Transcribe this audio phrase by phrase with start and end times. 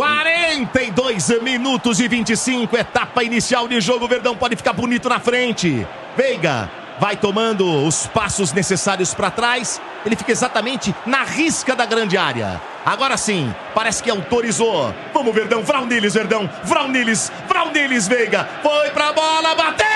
[0.00, 4.06] 42 minutos e 25, etapa inicial de jogo.
[4.06, 5.86] O Verdão pode ficar bonito na frente.
[6.16, 9.78] Veiga vai tomando os passos necessários para trás.
[10.06, 12.58] Ele fica exatamente na risca da grande área.
[12.84, 14.94] Agora sim, parece que autorizou.
[15.12, 18.48] Vamos, Verdão, Vraunilis, Verdão, Vraunilis, Vraunilis, Veiga.
[18.62, 19.86] Foi pra bola, bateu!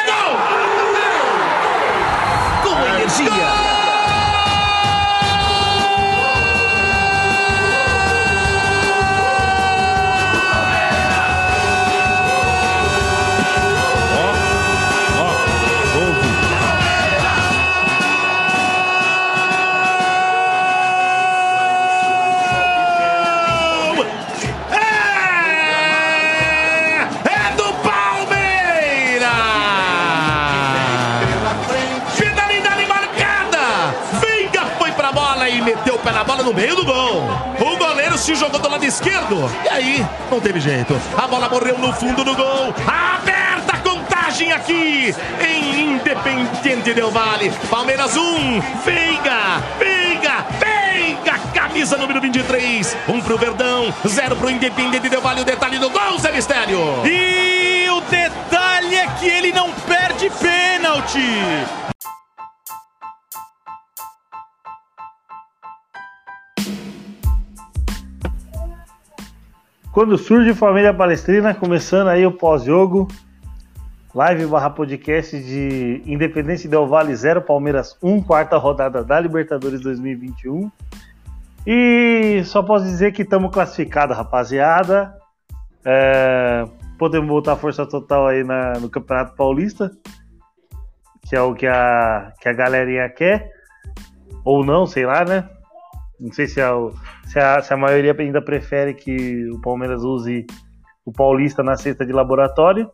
[2.63, 3.31] Com energia.
[3.31, 3.84] Gol!
[36.45, 37.23] No meio do gol.
[37.59, 39.51] O goleiro se jogou do lado esquerdo.
[39.65, 40.95] E aí, não teve jeito.
[41.17, 42.75] A bola morreu no fundo do gol.
[42.87, 47.51] Aberta a contagem aqui em Independente Del Vale.
[47.71, 52.97] Palmeiras 1, Veiga, Veiga, Veiga, camisa número 23.
[53.09, 55.41] 1 um pro Verdão, 0 pro Independente Del Vale.
[55.41, 56.79] O detalhe do gol, Zé Mistério.
[57.07, 61.41] E o detalhe é que ele não perde pênalti.
[69.95, 73.07] Quando surge Família Palestrina, começando aí o pós-jogo,
[74.13, 80.69] live barra podcast de Independência Del Vale 0, Palmeiras 1, quarta rodada da Libertadores 2021.
[81.65, 85.17] E só posso dizer que estamos classificados, rapaziada.
[85.85, 86.65] É,
[86.99, 89.93] podemos voltar a força total aí na, no Campeonato Paulista,
[91.23, 93.49] que é o que a, que a galerinha quer,
[94.45, 95.49] ou não, sei lá, né?
[96.25, 96.65] Não sei se, é
[97.27, 100.47] se, a, se a maioria ainda prefere que o Palmeiras use
[101.05, 102.91] o Paulista na cesta de laboratório.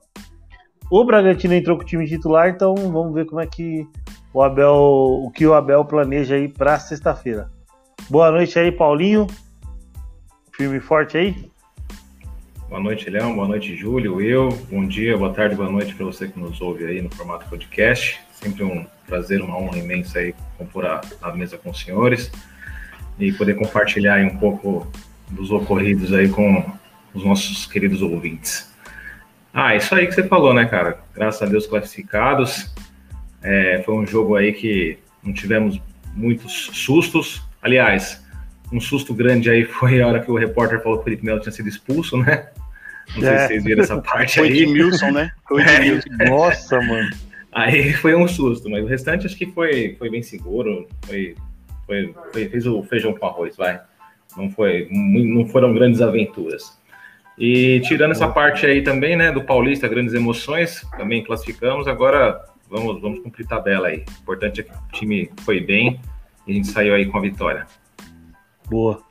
[0.91, 3.87] O Bragantino entrou com o time titular, então vamos ver como é que
[4.35, 7.49] o Abel, o que o Abel planeja aí para sexta-feira.
[8.11, 9.29] Boa noite aí, Paulinho.
[10.53, 11.49] Firme e forte aí.
[12.69, 13.37] Boa noite, Leão.
[13.37, 14.21] Boa noite, Júlio.
[14.21, 14.49] Eu.
[14.69, 18.21] Bom dia, boa tarde, boa noite para você que nos ouve aí no formato podcast.
[18.33, 22.33] Sempre um prazer, uma honra imensa aí compor a, a mesa com os senhores
[23.21, 24.91] e poder compartilhar um pouco
[25.29, 26.65] dos ocorridos aí com
[27.15, 28.71] os nossos queridos ouvintes.
[29.53, 30.99] Ah, isso aí que você falou, né, cara?
[31.15, 32.73] Graças a Deus classificados.
[33.43, 35.81] É, foi um jogo aí que não tivemos
[36.15, 37.43] muitos sustos.
[37.61, 38.25] Aliás,
[38.73, 41.41] um susto grande aí foi a hora que o repórter falou que o Felipe Melo
[41.41, 42.49] tinha sido expulso, né?
[43.15, 43.39] Não sei é.
[43.39, 44.57] se vocês viram essa parte foi aí.
[44.57, 45.33] Foi de Milson, né?
[45.49, 46.09] Foi de Milson.
[46.29, 47.11] Nossa, mano.
[47.53, 51.35] Aí foi um susto, mas o restante acho que foi, foi bem seguro, foi
[51.91, 53.81] foi, foi, fez o feijão com arroz, vai.
[54.37, 56.79] Não, foi, não foram grandes aventuras.
[57.37, 61.89] E tirando essa parte aí também, né, do Paulista, grandes emoções, também classificamos.
[61.89, 64.05] Agora vamos, vamos cumprir tabela aí.
[64.07, 66.01] O importante é que o time foi bem
[66.47, 67.67] e a gente saiu aí com a vitória.
[68.69, 69.03] Boa.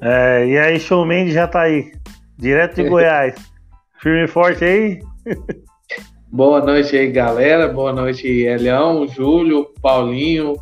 [0.00, 1.92] É, e aí, Show Mendes já tá aí,
[2.38, 3.34] direto de Goiás.
[3.98, 5.00] Firme e forte aí.
[6.30, 7.66] Boa noite aí, galera.
[7.66, 10.54] Boa noite, Elião, Júlio, Paulinho,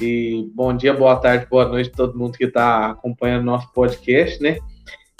[0.00, 4.42] e bom dia, boa tarde, boa noite a todo mundo que está acompanhando nosso podcast,
[4.42, 4.58] né?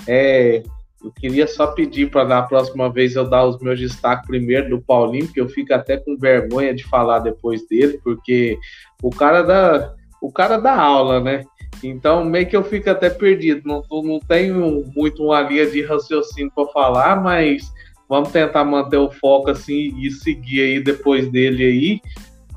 [0.07, 0.63] É,
[1.03, 4.81] eu queria só pedir para na próxima vez eu dar os meus destaques primeiro do
[4.81, 8.59] Paulinho, porque eu fico até com vergonha de falar depois dele, porque
[9.03, 11.45] o cara da o cara da aula, né?
[11.83, 16.51] Então meio que eu fico até perdido, não, não tenho muito uma linha de raciocínio
[16.55, 17.71] para falar, mas
[18.09, 22.01] vamos tentar manter o foco assim e seguir aí depois dele aí.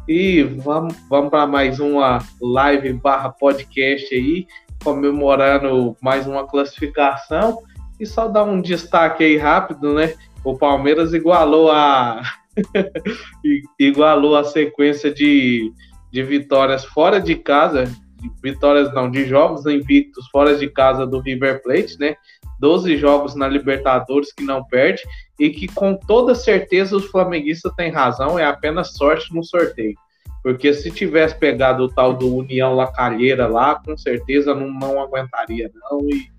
[0.08, 4.48] E vamos, vamos para mais uma live barra podcast aí,
[4.82, 7.62] comemorando mais uma classificação.
[8.00, 10.14] E só dar um destaque aí rápido, né?
[10.46, 12.22] O Palmeiras igualou a
[13.78, 15.74] igualou a sequência de,
[16.10, 21.20] de vitórias fora de casa, de vitórias não, de jogos invictos fora de casa do
[21.20, 22.16] River Plate, né?
[22.60, 25.04] 12 jogos na Libertadores que não perde
[25.40, 29.96] e que com toda certeza os flamenguistas têm razão, é apenas sorte no sorteio.
[30.44, 35.70] Porque se tivesse pegado o tal do União Lacalheira lá, com certeza não, não aguentaria,
[35.74, 36.00] não.
[36.10, 36.32] E...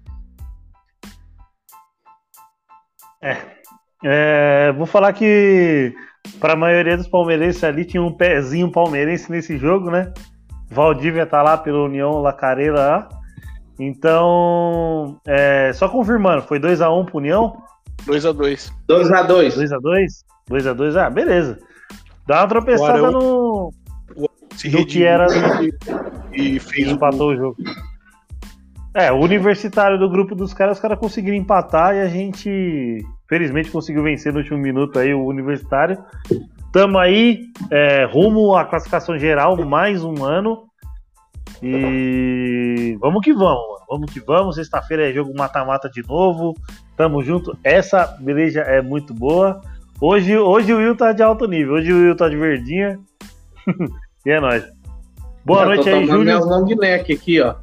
[3.20, 3.36] É,
[4.04, 5.92] é, vou falar que
[6.40, 10.12] para a maioria dos palmeirenses ali tinha um pezinho palmeirense nesse jogo, né?
[10.70, 13.08] Valdívia tá lá pela União Lacareira lá.
[13.78, 17.56] Então, é, só confirmando, foi 2x1 um pro União?
[18.06, 18.72] 2x2.
[18.88, 19.54] 2x2.
[19.54, 20.06] 2x2?
[20.50, 21.58] 2x2, ah, beleza.
[22.26, 23.72] Dá uma tropeçada Arão, no.
[24.56, 25.26] Se do que era.
[26.32, 27.56] E fez empatou o jogo.
[28.94, 32.98] É, o universitário do grupo dos caras, os caras conseguiram empatar e a gente,
[33.28, 35.98] felizmente, conseguiu vencer no último minuto aí o universitário.
[36.72, 40.67] Tamo aí, é, rumo à classificação geral, mais um ano.
[41.62, 43.84] E vamos que vamos, mano.
[43.88, 44.56] vamos que vamos.
[44.56, 46.54] Sexta-feira é jogo mata-mata de novo.
[46.96, 47.56] Tamo junto.
[47.62, 49.60] Essa beleza é muito boa.
[50.00, 51.74] Hoje, hoje o Will tá de alto nível.
[51.74, 52.98] Hoje o Will tá de verdinha.
[54.24, 54.64] e é nóis.
[55.44, 56.24] Boa Já noite tô aí, Júlio.
[56.24, 57.56] meu long neck aqui, ó.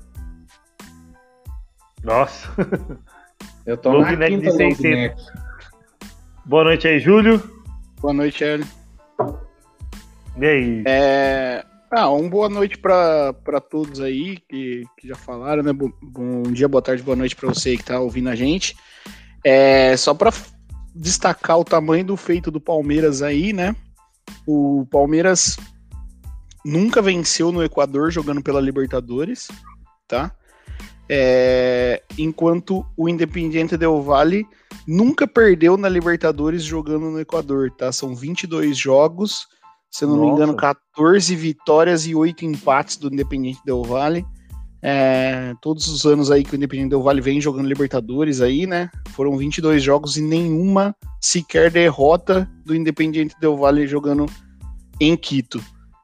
[2.04, 2.50] Nossa.
[3.66, 4.82] Eu tô Long na neck de quinta long 600.
[4.82, 5.22] neck.
[6.46, 7.42] Boa noite aí, Júlio.
[8.00, 8.68] Boa noite, Hélio.
[10.38, 10.84] E aí?
[10.86, 11.66] É...
[11.98, 15.72] Ah, uma boa noite para todos aí que, que já falaram, né?
[15.72, 18.76] Bom, bom dia, boa tarde, boa noite para você que tá ouvindo a gente.
[19.42, 20.34] É, só para
[20.94, 23.74] destacar o tamanho do feito do Palmeiras aí, né?
[24.46, 25.56] O Palmeiras
[26.66, 29.48] nunca venceu no Equador jogando pela Libertadores,
[30.06, 30.36] tá?
[31.08, 34.46] É, enquanto o Independiente Del Valle
[34.86, 37.90] nunca perdeu na Libertadores jogando no Equador, tá?
[37.94, 39.48] São 22 jogos,
[39.98, 40.34] se eu não me Nossa.
[40.44, 44.26] engano, 14 vitórias e 8 empates do Independiente Del Valle.
[44.82, 48.90] É, todos os anos aí que o Independiente Del Valle vem jogando Libertadores aí, né?
[49.12, 54.26] Foram 22 jogos e nenhuma sequer derrota do Independiente Del Valle jogando
[55.00, 55.64] em Quito,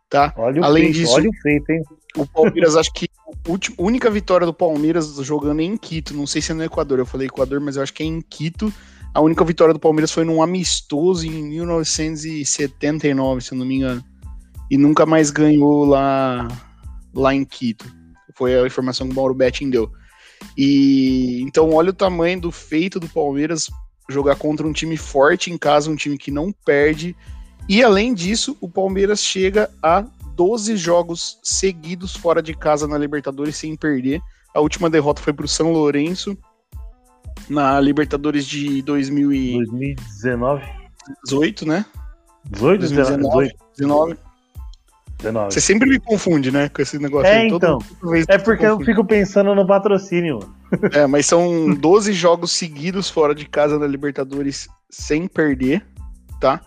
[0.09, 0.33] tá?
[0.37, 1.83] Olha o Além feito, disso- olha o feito, hein?
[2.17, 3.07] O Palmeiras, acho que
[3.45, 6.97] a última- única vitória do Palmeiras jogando em Quito, não sei se é no Equador,
[6.99, 8.73] eu falei Equador, mas eu acho que é em Quito.
[9.13, 14.01] A única vitória do Palmeiras foi num amistoso em 1979, se eu não me engano.
[14.69, 16.47] E nunca mais ganhou lá,
[17.13, 17.85] lá em Quito.
[18.35, 19.91] Foi a informação que o Mauro Betting deu.
[20.57, 23.69] E então olha o tamanho do feito do Palmeiras
[24.09, 27.13] jogar contra um time forte em casa, um time que não perde.
[27.67, 30.05] E além disso, o Palmeiras chega a
[30.35, 34.21] 12 jogos seguidos fora de casa na Libertadores sem perder.
[34.55, 36.37] A última derrota foi para o São Lourenço
[37.51, 40.63] na Libertadores de 2018, 2019?
[41.65, 41.85] né?
[42.51, 43.47] 18, 2019.
[43.47, 44.17] 18, 19.
[45.19, 45.53] 19.
[45.53, 47.27] Você sempre me confunde, né, com esse negócio.
[47.27, 47.47] É, aí.
[47.47, 47.77] Então.
[48.27, 50.39] É porque eu fico pensando no patrocínio.
[50.93, 55.85] É, mas são 12 jogos seguidos fora de casa na Libertadores sem perder,
[56.39, 56.61] tá?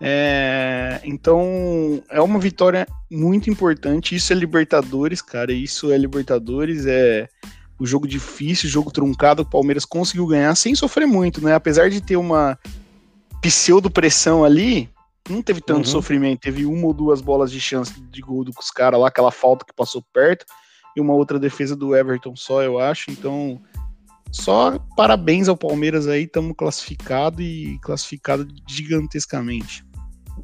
[0.00, 4.16] É, então é uma vitória muito importante.
[4.16, 5.52] Isso é Libertadores, cara.
[5.52, 6.84] Isso é Libertadores.
[6.84, 7.28] É
[7.78, 9.42] o jogo difícil, jogo truncado.
[9.42, 11.54] O Palmeiras conseguiu ganhar sem sofrer muito, né?
[11.54, 12.58] Apesar de ter uma
[13.40, 14.90] pseudo pressão ali,
[15.28, 15.92] não teve tanto Uhum.
[15.92, 16.40] sofrimento.
[16.40, 19.72] Teve uma ou duas bolas de chance de gol dos caras lá, aquela falta que
[19.72, 20.44] passou perto
[20.96, 23.10] e uma outra defesa do Everton só, eu acho.
[23.10, 23.60] Então,
[24.32, 29.84] só parabéns ao Palmeiras aí, estamos classificado e classificado gigantescamente.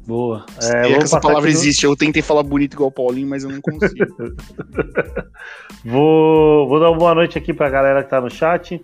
[0.05, 0.45] Boa.
[0.61, 1.85] É, É, essa palavra no- existe.
[1.85, 4.05] Eu tentei falar bonito igual o Paulinho, mas eu não consigo.
[5.83, 8.83] Vou, vou dar uma boa noite aqui pra galera que tá no chat.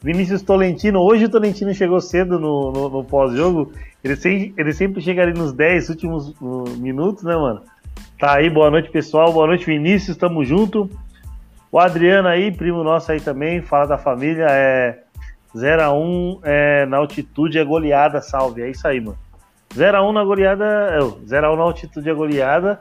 [0.00, 3.72] Vinícius Tolentino, hoje o Tolentino chegou cedo no, no- no pós-jogo.
[4.04, 7.62] Ele, sem- ele sempre chega ali nos 10 últimos uh, minutos, né, mano?
[8.18, 9.32] Tá aí, boa noite, pessoal.
[9.32, 10.88] Boa noite, Vinícius, tamo junto.
[11.72, 14.46] O Adriano aí, primo nosso aí também, fala da família.
[14.48, 15.00] É
[15.54, 18.62] 0x1 é, na altitude é goleada, salve.
[18.62, 19.18] É isso aí, mano.
[19.74, 20.64] 0x1 na goleada.
[20.64, 22.80] é, 0x1 na altitude é goleada.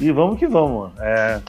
[0.00, 0.94] E vamos que vamos, mano.
[1.00, 1.40] É,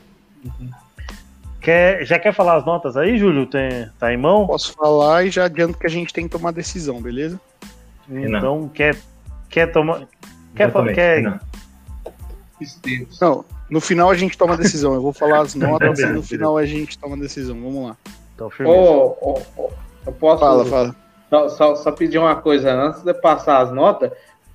[1.61, 3.47] Quer, já quer falar as notas aí, Júlio?
[3.47, 4.45] Tem, tá em mão?
[4.45, 7.39] Posso falar e já adianto que a gente tem que tomar decisão, beleza?
[8.07, 8.95] Então, quer,
[9.49, 10.01] quer tomar.
[10.55, 11.39] Quer, quer.
[12.61, 13.19] Esteves.
[13.19, 14.93] Não, no final a gente toma a decisão.
[14.93, 17.59] Eu vou falar as notas e no final a gente toma a decisão.
[17.59, 17.97] Vamos lá.
[18.35, 18.79] Então, firmeza.
[18.79, 19.71] Ô, ô, ô,
[20.05, 20.95] eu posso Fala, fala.
[21.31, 24.11] Só, só- só pedir uma coisa antes de passar as notas.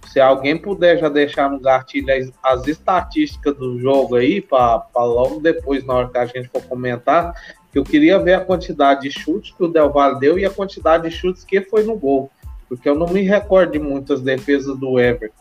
[0.06, 5.40] Se alguém puder já deixar no gatilho as, as estatísticas do jogo aí, para logo
[5.40, 7.32] depois, na hora que a gente for comentar,
[7.72, 10.50] que eu queria ver a quantidade de chutes que o Del Valle deu e a
[10.50, 12.30] quantidade de chutes que foi no gol.
[12.68, 15.34] Porque eu não me recordo de muitas defesas do Everton.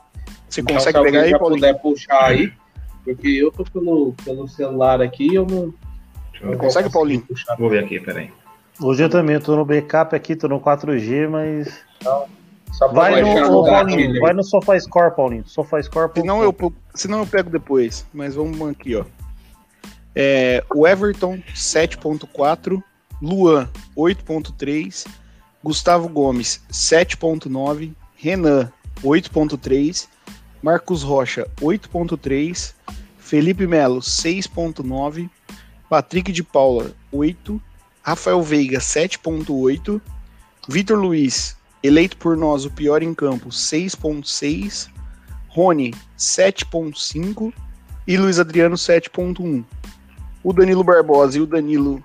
[0.47, 1.61] Você Então, consegue se alguém pegar aí, já Paulinho?
[1.61, 2.53] puder puxar aí,
[3.03, 5.73] porque eu tô pelo, pelo celular aqui eu não.
[6.41, 7.21] Eu não Consegue, Paulinho?
[7.21, 7.55] Puxar.
[7.57, 8.31] Vou ver aqui, peraí.
[8.81, 11.83] Hoje eu também, eu tô no backup aqui, tô no 4G, mas.
[12.71, 14.19] Só pra Vai no, Paulinho, aí.
[14.19, 15.43] vai no SofaScore, Paulinho.
[15.47, 16.11] SofaScore.
[16.15, 16.55] Senão eu,
[16.93, 19.03] senão eu pego depois, mas vamos aqui, ó.
[20.15, 22.81] É, o Everton, 7.4.
[23.21, 25.07] Luan, 8.3.
[25.63, 27.93] Gustavo Gomes, 7.9.
[28.15, 28.71] Renan,
[29.03, 30.07] 8.3.
[30.61, 32.73] Marcos Rocha, 8.3.
[33.17, 35.29] Felipe Melo, 6.9.
[35.89, 37.61] Patrick de Paula, 8.
[38.01, 40.01] Rafael Veiga, 7.8.
[40.67, 44.89] Vitor Luiz, eleito por nós o pior em campo, 6.6.
[45.47, 47.51] Rony, 7.5
[48.07, 49.63] e Luiz Adriano, 7.1.
[50.43, 52.03] O Danilo Barbosa e o Danilo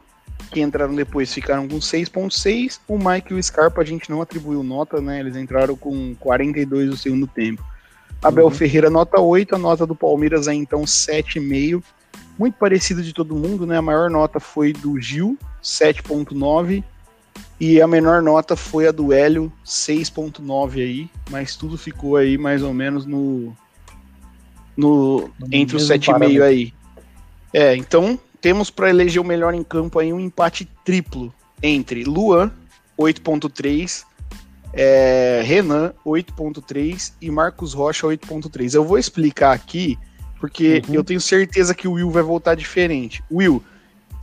[0.50, 2.80] que entraram depois ficaram com 6.6.
[2.88, 5.20] O Mike e o Scarpa a gente não atribuiu nota, né?
[5.20, 7.62] Eles entraram com 42 no segundo tempo.
[8.22, 8.50] Abel uhum.
[8.50, 9.54] Ferreira, nota 8.
[9.54, 11.82] A nota do Palmeiras é então 7,5.
[12.38, 13.76] Muito parecido de todo mundo, né?
[13.76, 16.82] A maior nota foi do Gil, 7,9.
[17.60, 22.62] E a menor nota foi a do Hélio, 6.9 aí, mas tudo ficou aí mais
[22.62, 23.56] ou menos no,
[24.76, 26.72] no entre os 7,5 aí.
[27.52, 31.32] É, então temos para eleger o melhor em campo aí um empate triplo
[31.62, 32.50] entre Luan,
[32.98, 34.04] 8.3,
[34.72, 38.74] é, Renan, 8.3 e Marcos Rocha, 8.3.
[38.74, 39.96] Eu vou explicar aqui,
[40.40, 40.94] porque uhum.
[40.94, 43.22] eu tenho certeza que o Will vai voltar diferente.
[43.30, 43.62] Will,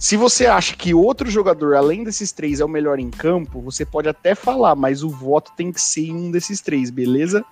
[0.01, 3.85] se você acha que outro jogador, além desses três, é o melhor em campo, você
[3.85, 7.45] pode até falar, mas o voto tem que ser em um desses três, beleza?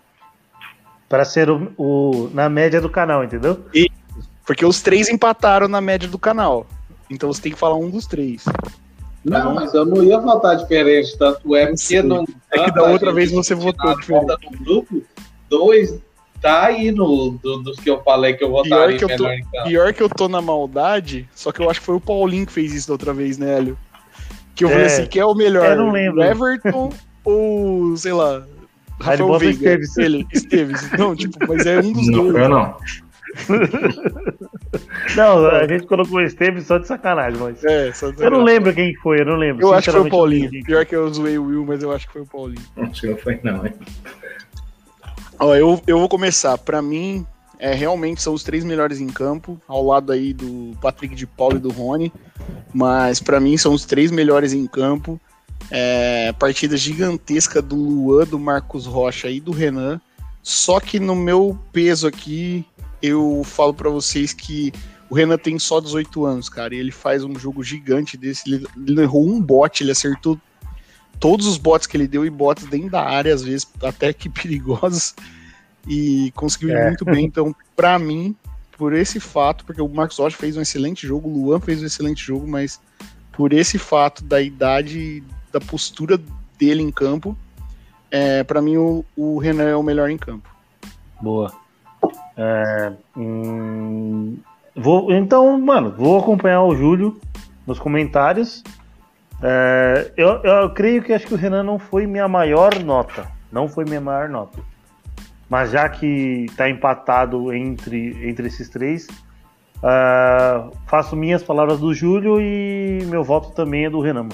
[1.08, 3.64] Para ser o, o, na média do canal, entendeu?
[3.72, 3.88] E,
[4.48, 6.66] porque os três empataram na média do canal.
[7.08, 8.44] Então você tem que falar um dos três.
[9.24, 12.26] Não, não mas eu não ia votar diferente, tanto é porque não.
[12.52, 14.26] É que da outra vez você votou diferente.
[14.52, 15.04] No grupo,
[15.48, 16.00] dois,
[16.42, 19.32] tá aí no, do, dos que eu falei que eu votaria pior que eu tô,
[19.32, 19.64] então.
[19.64, 22.52] Pior que eu tô na maldade, só que eu acho que foi o Paulinho que
[22.52, 23.78] fez isso da outra vez, né, Hélio?
[24.56, 25.66] Que eu é, falei assim, que é o melhor?
[25.66, 26.22] Eu não lembro.
[26.22, 26.92] Everton
[27.24, 28.46] ou, sei lá,
[29.00, 29.58] Rafael Veiga.
[29.58, 29.98] Esteves.
[29.98, 30.92] Ele, Esteves.
[30.98, 32.36] Não, tipo, mas é um dos não, dois.
[32.36, 32.78] Eu não.
[35.16, 37.64] não, a gente colocou o Esteves só de sacanagem, mas.
[37.64, 39.66] É, só de eu não lembro quem foi, eu não lembro.
[39.66, 40.50] Eu acho que foi o Paulinho.
[40.64, 42.62] Pior que eu zoei o Will, mas eu acho que foi o Paulinho.
[42.78, 43.74] Acho que não foi, não, hein?
[45.40, 46.58] Ó, eu, eu vou começar.
[46.58, 47.26] Para mim,
[47.58, 51.56] é, realmente são os três melhores em campo, ao lado aí do Patrick de Paulo
[51.56, 52.12] e do Rony.
[52.74, 55.20] Mas para mim são os três melhores em campo.
[55.72, 60.02] É, partida gigantesca do Luan, do Marcos Rocha e do Renan.
[60.44, 62.66] Só que no meu peso aqui,
[63.02, 64.74] eu falo para vocês que
[65.10, 68.50] o Renan tem só 18 anos, cara, e ele faz um jogo gigante desse.
[68.50, 70.40] Ele, ele errou um bote, ele acertou
[71.20, 74.30] todos os botes que ele deu e botes dentro da área, às vezes até que
[74.30, 75.16] perigosos,
[75.88, 76.88] e conseguiu ir é.
[76.88, 77.26] muito bem.
[77.26, 78.36] Então, para mim,
[78.78, 81.86] por esse fato, porque o Marcos Rocha fez um excelente jogo, o Luan fez um
[81.86, 82.80] excelente jogo, mas
[83.34, 86.20] por esse fato da idade, da postura
[86.58, 87.38] dele em campo,
[88.12, 90.50] é, para mim o, o, Renan é o melhor em campo.
[91.22, 91.54] Boa.
[92.36, 94.38] É, hum,
[94.76, 97.20] vou, então, mano, vou acompanhar o Júlio
[97.68, 98.64] nos comentários
[99.42, 103.28] é, eu, eu creio que acho que o Renan não foi minha maior nota.
[103.52, 104.60] Não foi minha maior nota.
[105.50, 109.08] Mas já que está empatado entre, entre esses três,
[109.78, 114.30] uh, faço minhas palavras do Júlio e meu voto também é do Renan.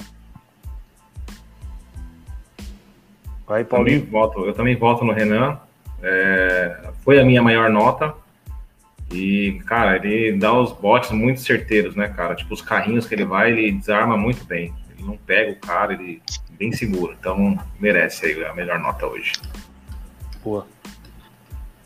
[3.46, 4.00] Vai, Paulinho.
[4.00, 5.58] Também voto, eu também voto no Renan.
[6.02, 8.12] É, foi a minha maior nota.
[9.10, 12.34] E, cara, ele dá os botes muito certeiros, né, cara?
[12.34, 14.74] Tipo, os carrinhos que ele vai, ele desarma muito bem
[15.06, 16.20] não pega o cara, ele
[16.58, 17.14] bem seguro.
[17.18, 19.32] Então merece aí a melhor nota hoje.
[20.42, 20.66] Boa.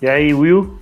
[0.01, 0.79] E aí, Will?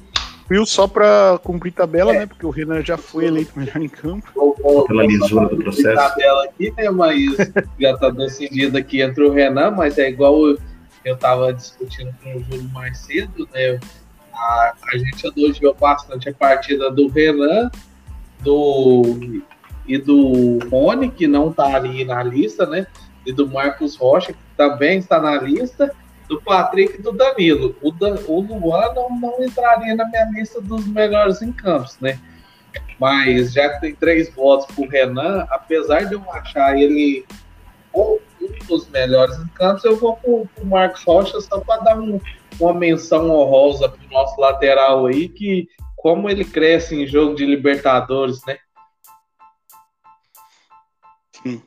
[0.50, 2.20] Will, só para cumprir tabela, é.
[2.20, 2.26] né?
[2.26, 4.54] Porque o Renan já foi eleito melhor em campo.
[4.86, 5.94] Pela lisura do processo.
[5.94, 6.88] tabela aqui, né?
[6.90, 7.36] Mas
[7.78, 10.56] já tá decidido aqui entre o Renan, mas é igual
[11.04, 13.78] eu tava discutindo com o Júlio mais cedo, né?
[14.32, 17.70] A, a gente elogiou bastante a partida do Renan,
[18.40, 19.42] do
[19.88, 22.86] e do Rony, que não está ali na lista, né?
[23.24, 25.92] E do Marcos Rocha, que também está na lista,
[26.28, 27.74] do Patrick e do Danilo.
[27.82, 32.18] O, da, o Luan não, não entraria na minha lista dos melhores em campos, né?
[33.00, 37.24] Mas já que tem três votos para o Renan, apesar de eu achar ele
[37.94, 38.18] um
[38.68, 42.20] dos melhores em campos, eu vou para o Marcos Rocha só para dar um,
[42.60, 45.66] uma menção honrosa para o nosso lateral aí, que
[45.96, 48.58] como ele cresce em jogo de Libertadores, né?
[51.42, 51.62] Sim.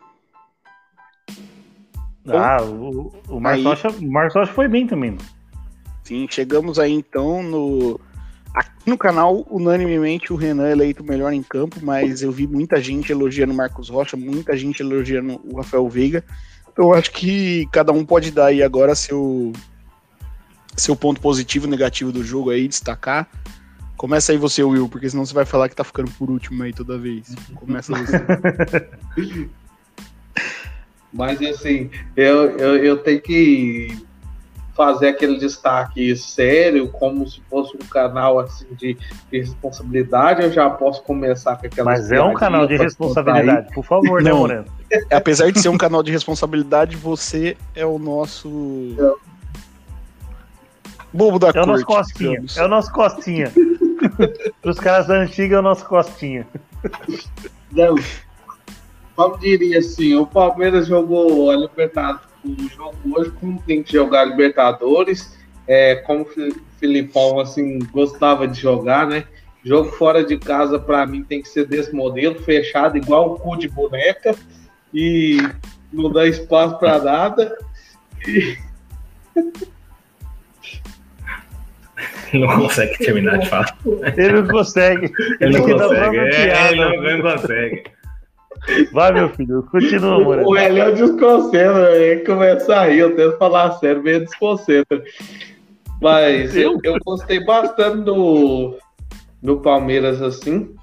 [2.28, 3.64] Ah, o, o Marcos
[4.34, 5.18] Rocha, foi bem também.
[6.04, 8.00] Sim, chegamos aí então no.
[8.54, 12.82] Aqui no canal, unanimemente, o Renan é eleito melhor em campo, mas eu vi muita
[12.82, 16.24] gente elogiando o Marcos Rocha, muita gente elogiando o Rafael Veiga.
[16.72, 19.54] Então eu acho que cada um pode dar aí agora seu,
[20.76, 23.28] seu ponto positivo e negativo do jogo aí, destacar.
[23.96, 26.74] Começa aí você, Will, porque senão você vai falar que tá ficando por último aí
[26.74, 27.34] toda vez.
[27.56, 29.50] Começa você.
[31.14, 33.98] Mas assim, eu, eu, eu tenho que
[34.76, 38.98] fazer aquele destaque sério, como se fosse um canal assim de,
[39.32, 41.92] de responsabilidade, eu já posso começar com aquela.
[41.92, 44.66] Mas é um canal de responsabilidade, por favor, né, Moreno?
[45.12, 48.96] Apesar de ser um canal de responsabilidade, você é o nosso.
[48.98, 49.32] É.
[51.14, 51.68] Bobo da é corte.
[51.68, 53.52] O nosso costinha, é o nosso Costinha.
[54.64, 56.48] Os caras da antiga é o nosso Costinha.
[57.72, 57.96] Não,
[59.22, 64.22] como diria assim, o Palmeiras jogou a Libertadores, o jogo hoje como tem que jogar
[64.22, 65.38] a Libertadores,
[65.68, 66.30] é, como o
[66.80, 69.26] Filipão assim gostava de jogar, né?
[69.64, 73.56] Jogo fora de casa para mim tem que ser desse modelo, fechado igual o cu
[73.56, 74.34] de boneca
[74.92, 75.38] e
[75.94, 77.56] não dá espaço para nada.
[78.28, 78.58] E...
[82.34, 83.78] Ele não consegue terminar de falar.
[84.18, 85.14] Ele não consegue.
[85.40, 86.18] Ele não fica na consegue.
[86.18, 88.01] É, ele não, não consegue.
[88.92, 90.48] Vai, meu filho, continua, Moreira.
[90.48, 95.04] O Eliel desconcentra, ele começa a rir, eu tento falar sério, meio desconcentra.
[96.02, 98.78] Mas eu, eu gostei bastante do,
[99.42, 100.74] do Palmeiras assim.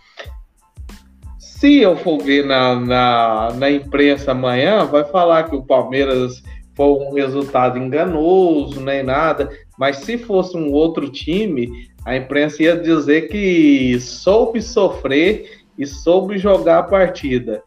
[1.38, 6.42] Se eu for ver na, na, na imprensa amanhã, vai falar que o Palmeiras
[6.76, 9.50] foi um resultado enganoso, nem nada.
[9.76, 16.38] Mas se fosse um outro time, a imprensa ia dizer que soube sofrer e soube
[16.38, 17.62] jogar a partida.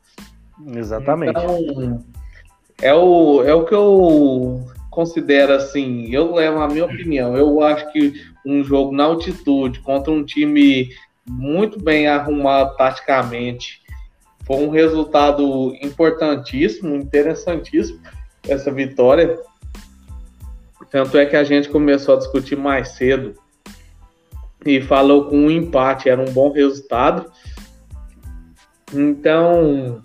[0.67, 1.31] Exatamente.
[1.31, 2.03] Então,
[2.81, 6.13] é o, é o que eu considero assim.
[6.13, 7.35] Eu levo a minha opinião.
[7.35, 8.13] Eu acho que
[8.45, 10.89] um jogo na altitude contra um time
[11.27, 13.81] muito bem arrumado taticamente
[14.45, 17.99] foi um resultado importantíssimo, interessantíssimo
[18.47, 19.39] essa vitória.
[20.89, 23.35] Tanto é que a gente começou a discutir mais cedo
[24.65, 27.31] e falou com um empate, era um bom resultado.
[28.93, 30.01] Então,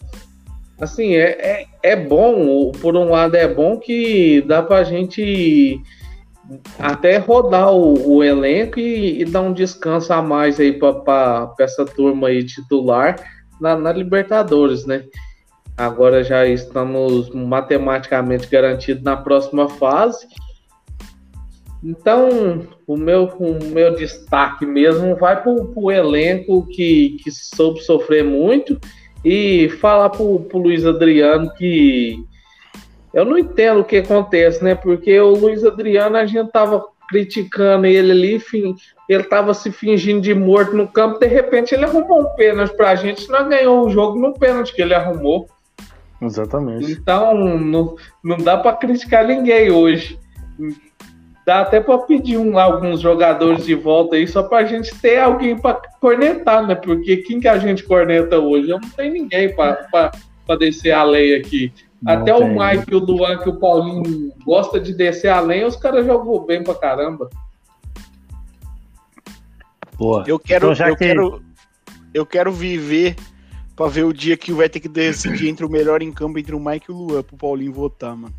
[0.80, 5.80] assim, é, é, é bom, por um lado é bom que dá pra gente
[6.78, 11.84] até rodar o, o elenco e, e dar um descanso a mais aí pra essa
[11.84, 13.16] turma aí titular
[13.60, 15.04] na, na Libertadores, né?
[15.76, 20.26] Agora já estamos matematicamente garantidos na próxima fase.
[21.84, 28.24] Então, o meu, o meu destaque mesmo vai para o elenco que, que soube sofrer
[28.24, 28.80] muito
[29.28, 32.24] e falar para o Luiz Adriano que
[33.12, 34.76] eu não entendo o que acontece, né?
[34.76, 38.76] Porque o Luiz Adriano, a gente tava criticando ele ali,
[39.08, 42.94] ele tava se fingindo de morto no campo, de repente ele arrumou um pênalti pra
[42.94, 45.48] gente, nós ganhou o jogo no pênalti que ele arrumou.
[46.22, 46.92] Exatamente.
[46.92, 50.20] Então, não, não dá para criticar ninguém hoje.
[51.46, 55.20] Dá até para pedir um, alguns jogadores de volta aí, só para a gente ter
[55.20, 56.74] alguém para cornetar, né?
[56.74, 58.68] Porque quem que a gente corneta hoje?
[58.68, 60.10] Eu não tenho ninguém para
[60.58, 61.72] descer a lei aqui.
[62.02, 62.42] Não até tem.
[62.42, 66.44] o Mike, o Luan, que o Paulinho gosta de descer a lenha, os caras jogou
[66.44, 67.30] bem pra caramba.
[69.96, 70.24] Boa.
[70.26, 71.42] Eu quero, Então, já eu que- quero,
[72.12, 73.14] eu quero viver
[73.76, 76.56] pra ver o dia que vai ter que decidir entre o melhor em campo entre
[76.56, 78.34] o Mike e o Luan pro Paulinho votar, mano.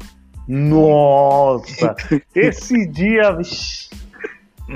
[0.48, 1.96] Nossa!
[2.36, 3.32] Esse dia.
[3.34, 3.90] vixi.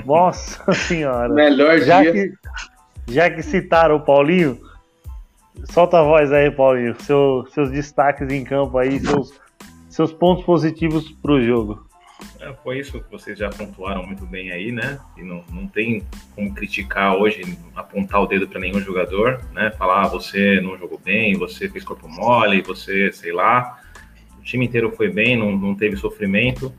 [0.06, 1.28] Nossa senhora.
[1.32, 2.12] Melhor Já dia.
[2.12, 2.32] que,
[3.08, 4.58] já que citaram o Paulinho,
[5.64, 6.94] solta a voz aí, Paulinho.
[7.02, 9.38] Seu- seus destaques em campo aí, seus,
[9.88, 11.86] seus pontos positivos pro jogo.
[12.40, 14.98] É, foi isso que vocês já pontuaram muito bem aí, né?
[15.16, 16.04] E não, não tem
[16.34, 19.72] como criticar hoje, apontar o dedo para nenhum jogador, né?
[19.76, 23.78] Falar, ah, você não jogou bem, você fez corpo mole, você, sei lá.
[24.42, 26.72] O time inteiro foi bem, não, não teve sofrimento.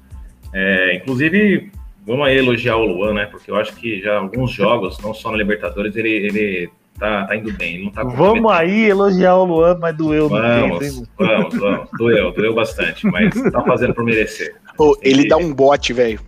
[0.54, 1.72] É, inclusive,
[2.06, 3.26] vamos aí elogiar o Luan, né?
[3.26, 7.36] Porque eu acho que já alguns jogos, não só na Libertadores, ele, ele tá, tá
[7.38, 7.76] indo bem.
[7.76, 11.08] Ele não tá Vamos aí elogiar o Luan, mas doeu no peito, hein?
[11.18, 11.90] Vamos, vamos, vamos.
[11.98, 14.56] Doeu, doeu bastante, mas tá fazendo por merecer.
[14.76, 15.30] Pô, ele Entendi.
[15.30, 16.20] dá um bote, velho.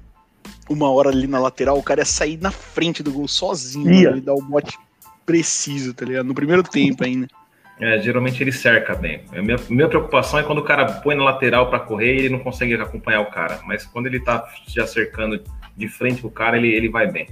[0.70, 3.92] Uma hora ali na lateral, o cara ia sair na frente do gol sozinho.
[3.92, 4.10] Ia.
[4.12, 4.78] Ele dá um bote
[5.26, 6.26] preciso, tá ligado?
[6.26, 7.28] No primeiro tempo ainda.
[7.80, 9.24] É, geralmente ele cerca bem.
[9.34, 12.30] A minha, minha preocupação é quando o cara põe na lateral para correr e ele
[12.30, 13.60] não consegue acompanhar o cara.
[13.66, 15.42] Mas quando ele tá já cercando
[15.76, 17.28] de frente o cara, ele, ele vai bem.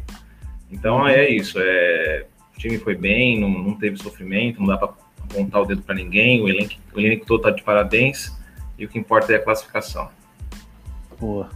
[0.70, 1.58] Então é isso.
[1.62, 2.26] É,
[2.56, 4.90] o time foi bem, não, não teve sofrimento, não dá para
[5.24, 6.42] apontar o dedo para ninguém.
[6.42, 8.38] O elenco, o elenco todo tá de parabéns.
[8.78, 10.10] E o que importa é a classificação.
[11.20, 11.50] Boa.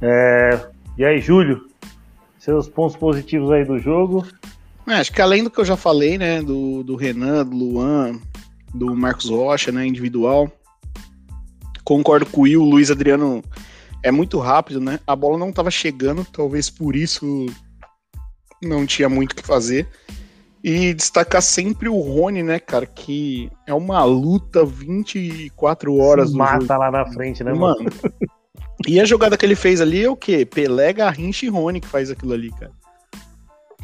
[0.00, 1.68] É, E aí, Júlio?
[2.38, 4.26] Seus pontos positivos aí do jogo.
[4.86, 6.42] É, acho que além do que eu já falei, né?
[6.42, 8.18] Do, do Renan, do Luan,
[8.74, 9.86] do Marcos Rocha, né?
[9.86, 10.50] Individual.
[11.84, 13.42] Concordo com o Will, o Luiz Adriano
[14.02, 14.98] é muito rápido, né?
[15.06, 17.46] A bola não estava chegando, talvez por isso
[18.62, 19.88] não tinha muito o que fazer.
[20.64, 22.86] E destacar sempre o Rony, né, cara?
[22.86, 26.78] Que é uma luta 24 horas Se mata jogo.
[26.78, 27.76] lá na frente, né, mano?
[27.78, 27.90] Mano.
[28.86, 30.44] E a jogada que ele fez ali é o quê?
[30.44, 32.72] Pelé, Garrincha e Rony que faz aquilo ali, cara.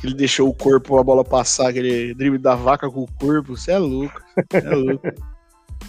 [0.02, 3.56] Ele deixou o corpo, a bola passar, aquele drible da vaca com o corpo.
[3.56, 4.20] Você é louco.
[4.50, 5.08] Você é louco.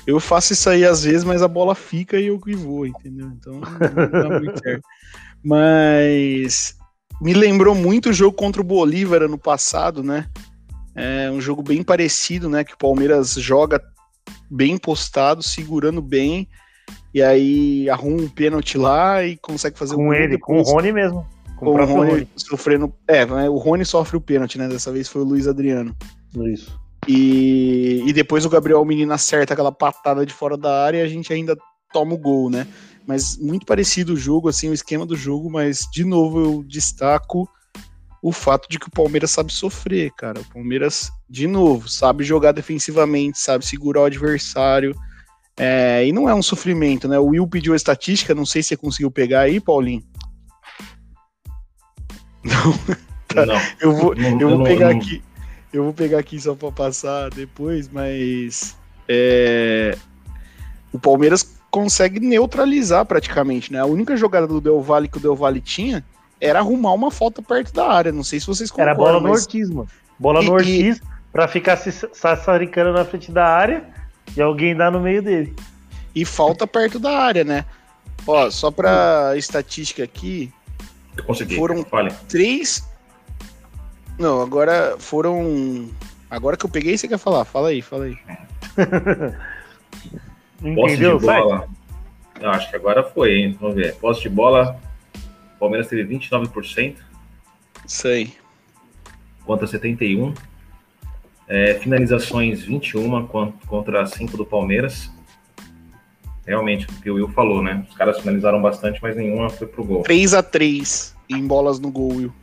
[0.06, 3.28] Eu faço isso aí às vezes, mas a bola fica e eu que vou, entendeu?
[3.28, 4.84] Então não dá muito certo.
[5.44, 6.76] Mas
[7.22, 10.28] me lembrou muito o jogo contra o Bolívar ano passado, né?
[10.96, 12.64] É um jogo bem parecido, né?
[12.64, 13.82] Que o Palmeiras joga
[14.50, 16.48] bem postado, segurando bem,
[17.14, 20.64] e aí arruma um pênalti lá e consegue fazer Com um ele, com o.
[20.64, 21.26] Rony mesmo.
[21.60, 22.28] Com, Com o o próprio Rony Rony.
[22.36, 22.94] sofrendo.
[23.08, 24.68] É, o Rony sofre o pênalti, né?
[24.68, 25.96] Dessa vez foi o Luiz Adriano.
[26.54, 26.80] Isso.
[27.08, 31.08] E, e depois o Gabriel Menino acerta aquela patada de fora da área e a
[31.08, 31.58] gente ainda
[31.92, 32.66] toma o gol, né?
[33.06, 37.50] Mas muito parecido o jogo, assim, o esquema do jogo, mas de novo eu destaco
[38.22, 40.42] o fato de que o Palmeiras sabe sofrer, cara.
[40.42, 44.96] O Palmeiras, de novo, sabe jogar defensivamente, sabe segurar o adversário.
[45.58, 47.18] É, e não é um sofrimento, né?
[47.18, 50.04] O Will pediu a estatística, não sei se você conseguiu pegar aí, Paulinho.
[53.28, 53.46] Tá.
[53.46, 55.22] Não, Eu vou, Não, eu vou não- pegar não- aqui.
[55.72, 58.76] Eu vou pegar aqui só para passar depois, mas
[59.08, 59.96] é,
[60.92, 63.80] o Palmeiras consegue neutralizar praticamente, né?
[63.80, 66.04] A única jogada do Del Valle que o Del Valle tinha
[66.42, 68.12] era arrumar uma falta perto da área.
[68.12, 68.90] Não sei se vocês concordam.
[68.94, 69.88] Era bola no mas- Ortiz, mano.
[70.18, 73.84] Bola E- no e- Ortiz pra ficar se sassaricando na frente da área
[74.36, 75.56] e alguém dar no meio dele.
[76.16, 77.64] e falta perto da área, né?
[78.26, 80.52] Ó, só para estatística aqui,
[81.20, 81.56] eu consegui.
[81.56, 82.12] Foram- Fale.
[82.28, 82.88] três.
[84.18, 85.90] Não, agora foram.
[86.30, 87.46] Agora que eu peguei, você quer falar?
[87.46, 88.18] Fala aí, fala aí.
[90.76, 91.18] Posse Entendeu?
[91.18, 91.42] de Sai.
[91.42, 91.68] bola.
[92.40, 93.58] Eu acho que agora foi, hein?
[93.60, 93.96] Vamos ver.
[93.96, 94.80] Posse de bola.
[95.56, 96.96] O Palmeiras teve 29%
[97.86, 98.34] Isso aí.
[99.46, 100.34] contra 71.
[101.48, 105.10] É, finalizações 21 con- contra 5 do Palmeiras.
[106.50, 107.86] Realmente, o que o Will falou, né?
[107.88, 110.02] Os caras finalizaram bastante, mas nenhuma foi pro gol.
[110.02, 112.34] 3x3 em bolas no gol, Will.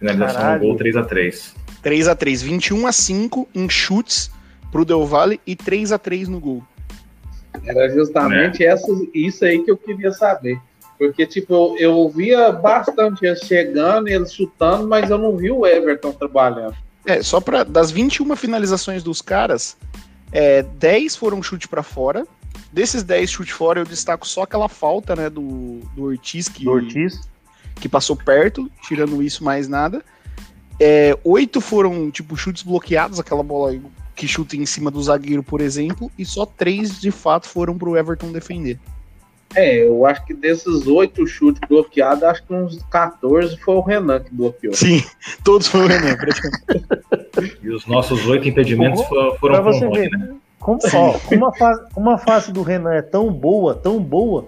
[0.00, 0.62] Finalização Caralho.
[0.64, 1.54] no gol 3x3.
[1.80, 4.32] 3x3, 21 a 5 em chutes
[4.72, 6.64] pro Del Valle e 3x3 no gol.
[7.64, 10.58] Era justamente essa, isso aí que eu queria saber.
[10.98, 15.64] Porque, tipo, eu, eu via bastante eles chegando, eles chutando, mas eu não vi o
[15.64, 16.74] Everton trabalhando.
[17.06, 19.76] É, só para das 21 finalizações dos caras,
[20.32, 22.26] é, 10 foram chute pra fora.
[22.72, 26.72] Desses 10 chute fora, eu destaco só aquela falta, né, do, do Ortiz, que, Do
[26.72, 27.20] Ortiz.
[27.76, 30.04] que passou perto, tirando isso, mais nada.
[30.78, 33.74] É, oito foram, tipo, chutes bloqueados, aquela bola
[34.14, 37.96] que chuta em cima do zagueiro, por exemplo, e só três, de fato, foram pro
[37.96, 38.78] Everton defender.
[39.54, 44.20] É, eu acho que desses oito chutes bloqueados, acho que uns 14 foi o Renan
[44.20, 44.74] que bloqueou.
[44.74, 45.02] Sim,
[45.44, 47.58] todos foram o Renan, praticamente.
[47.62, 50.10] E os nossos oito impedimentos Pra fo- foram com o você Rony, ver.
[50.10, 50.34] né?
[50.66, 54.46] Como, ó, como a, fase, como a fase do Renan é tão boa, tão boa,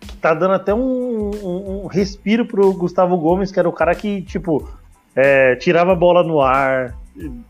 [0.00, 3.94] que tá dando até um, um- um respiro pro Gustavo Gomes, que era o cara
[3.94, 4.66] que, tipo,
[5.14, 6.94] é, tirava a bola no ar,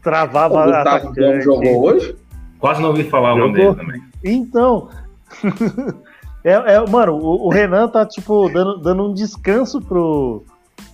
[0.02, 2.16] travava O a Gustavo Gomes jogou hoje?
[2.58, 4.02] Quase não ouvi falar o nome dele também.
[4.24, 4.88] Então,
[6.42, 10.42] é, é, mano, o, o Renan tá, tipo, dando, dando um descanso pro,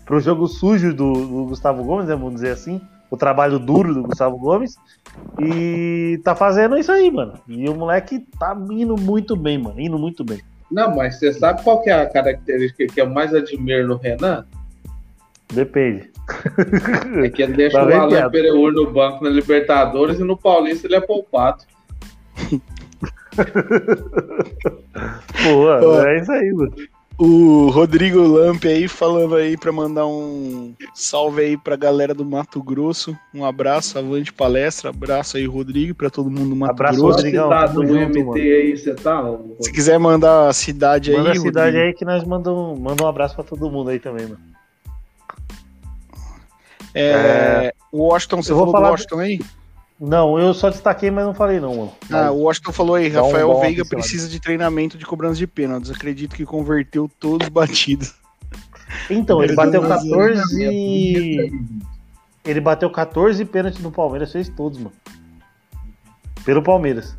[0.04, 4.02] pro jogo sujo do, do Gustavo Gomes, né, vamos dizer assim, o trabalho duro do
[4.02, 4.76] Gustavo Gomes,
[5.40, 7.34] e tá fazendo isso aí, mano.
[7.48, 10.40] E o moleque tá indo muito bem, mano, indo muito bem.
[10.70, 14.44] Não, mas você sabe qual que é a característica que eu mais admiro no Renan?
[15.52, 16.10] Depende.
[17.24, 18.30] É que ele deixa Tá o Alan?
[18.30, 21.64] Pereur no banco na Libertadores e no Paulista ele é poupado.
[25.44, 26.74] Pô, é isso aí, mano.
[27.20, 32.62] O Rodrigo Lamp aí falando aí pra mandar um salve aí pra galera do Mato
[32.62, 33.16] Grosso.
[33.34, 34.90] Um abraço, avante palestra.
[34.90, 37.16] Abraço aí, Rodrigo, pra todo mundo do Mato Abraço, Grosso.
[37.16, 38.32] Rodrigão, tamo do MT mano.
[38.34, 39.36] aí você tá?
[39.60, 41.86] Se quiser mandar a cidade Manda aí, a cidade Rodrigo.
[41.88, 44.38] aí que nós mandamos manda um abraço pra todo mundo aí também, mano.
[46.94, 49.40] É, O Washington, você Eu vou falou do falar- Washington aí?
[50.00, 51.92] Não, eu só destaquei, mas não falei não, mano.
[52.10, 55.36] Ah, o Washington falou aí, Dá um Rafael golpe, Veiga precisa de treinamento de cobrança
[55.36, 55.90] de pênaltis.
[55.90, 58.14] Acredito que converteu todos batidos.
[59.10, 61.52] Então, ele Ele bateu deu uma 14.
[62.44, 64.92] Ele bateu 14 pênaltis no Palmeiras, fez todos, mano.
[66.44, 67.16] Pelo Palmeiras.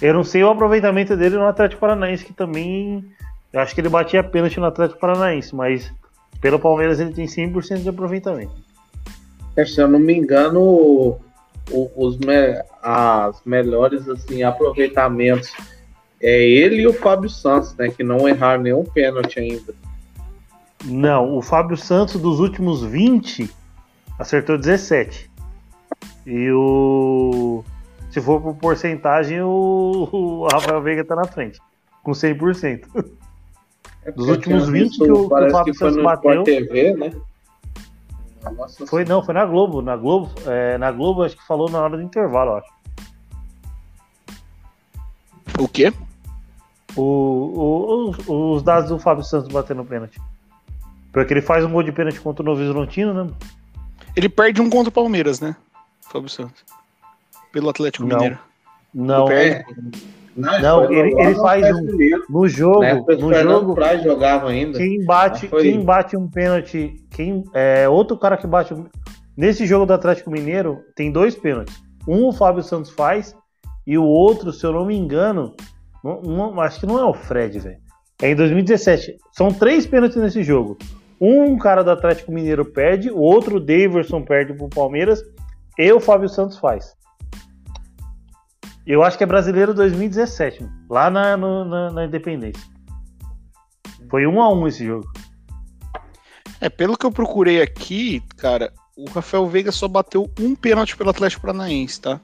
[0.00, 3.04] Eu não sei o aproveitamento dele no Atlético Paranaense, que também.
[3.52, 5.92] Eu acho que ele batia pênalti no Atlético Paranaense, mas
[6.40, 8.54] pelo Palmeiras ele tem 100% de aproveitamento.
[9.56, 11.20] É, Se eu não me engano,
[11.70, 15.52] o- os me- as melhores assim, aproveitamentos
[16.20, 17.88] é ele e o Fábio Santos, né?
[17.88, 19.74] Que não erraram nenhum pênalti ainda.
[20.84, 23.50] Não, o Fábio Santos dos últimos 20
[24.18, 25.30] acertou 17.
[26.26, 27.64] E o.
[28.10, 31.58] Se for por porcentagem, o, o Rafael Veiga tá na frente.
[32.02, 32.86] Com 100%.
[34.06, 35.96] É Dos últimos eu tinha 20 visto, que o- que o Fábio que foi Santos
[35.96, 36.30] no bateu.
[36.42, 37.12] Sport TV, né?
[38.50, 39.80] Nossa Foi não, foi na Globo.
[39.82, 42.74] Na Globo, é, na Globo acho que falou na hora do intervalo, eu acho.
[45.58, 45.92] O quê?
[46.96, 50.20] O, o- os, os dados do Fábio Santos batendo pênalti.
[51.12, 53.30] Porque ele faz um gol de pênalti contra o Novo Horizontino, né?
[54.16, 55.54] Ele perde um contra o Palmeiras, né?
[56.02, 56.64] Fábio Santos.
[57.52, 58.16] Pelo Atlético Não.
[58.16, 58.38] Mineiro.
[58.92, 59.64] Não, É.
[60.36, 62.22] Não, ele- ele faz um- brasileiro.
[62.28, 64.76] no jogo, no o Fernando jogo, Praz jogava ainda.
[64.78, 65.78] quem bate, quem ele.
[65.84, 68.74] bate um pênalti, quem é outro cara que bate
[69.36, 71.74] nesse jogo do Atlético Mineiro tem dois pênaltis.
[72.08, 73.34] Um o Fábio Santos faz
[73.86, 75.54] e o outro, se eu não me engano,
[76.02, 77.78] não- não- acho que não é o Fred, velho.
[78.22, 79.16] É em 2017.
[79.32, 80.76] São três pênaltis nesse jogo.
[81.20, 85.22] Um cara do Atlético Mineiro perde, o outro o Daverson perde pro Palmeiras
[85.78, 86.92] e o Fábio Santos faz.
[88.86, 92.62] Eu acho que é brasileiro 2017, mano, lá na, no- na, na Independência.
[94.10, 95.10] Foi um a um esse jogo.
[96.60, 101.10] É, pelo que eu procurei aqui, cara, o Rafael Veiga só bateu um pênalti pelo
[101.10, 102.20] Atlético Paranaense, tá?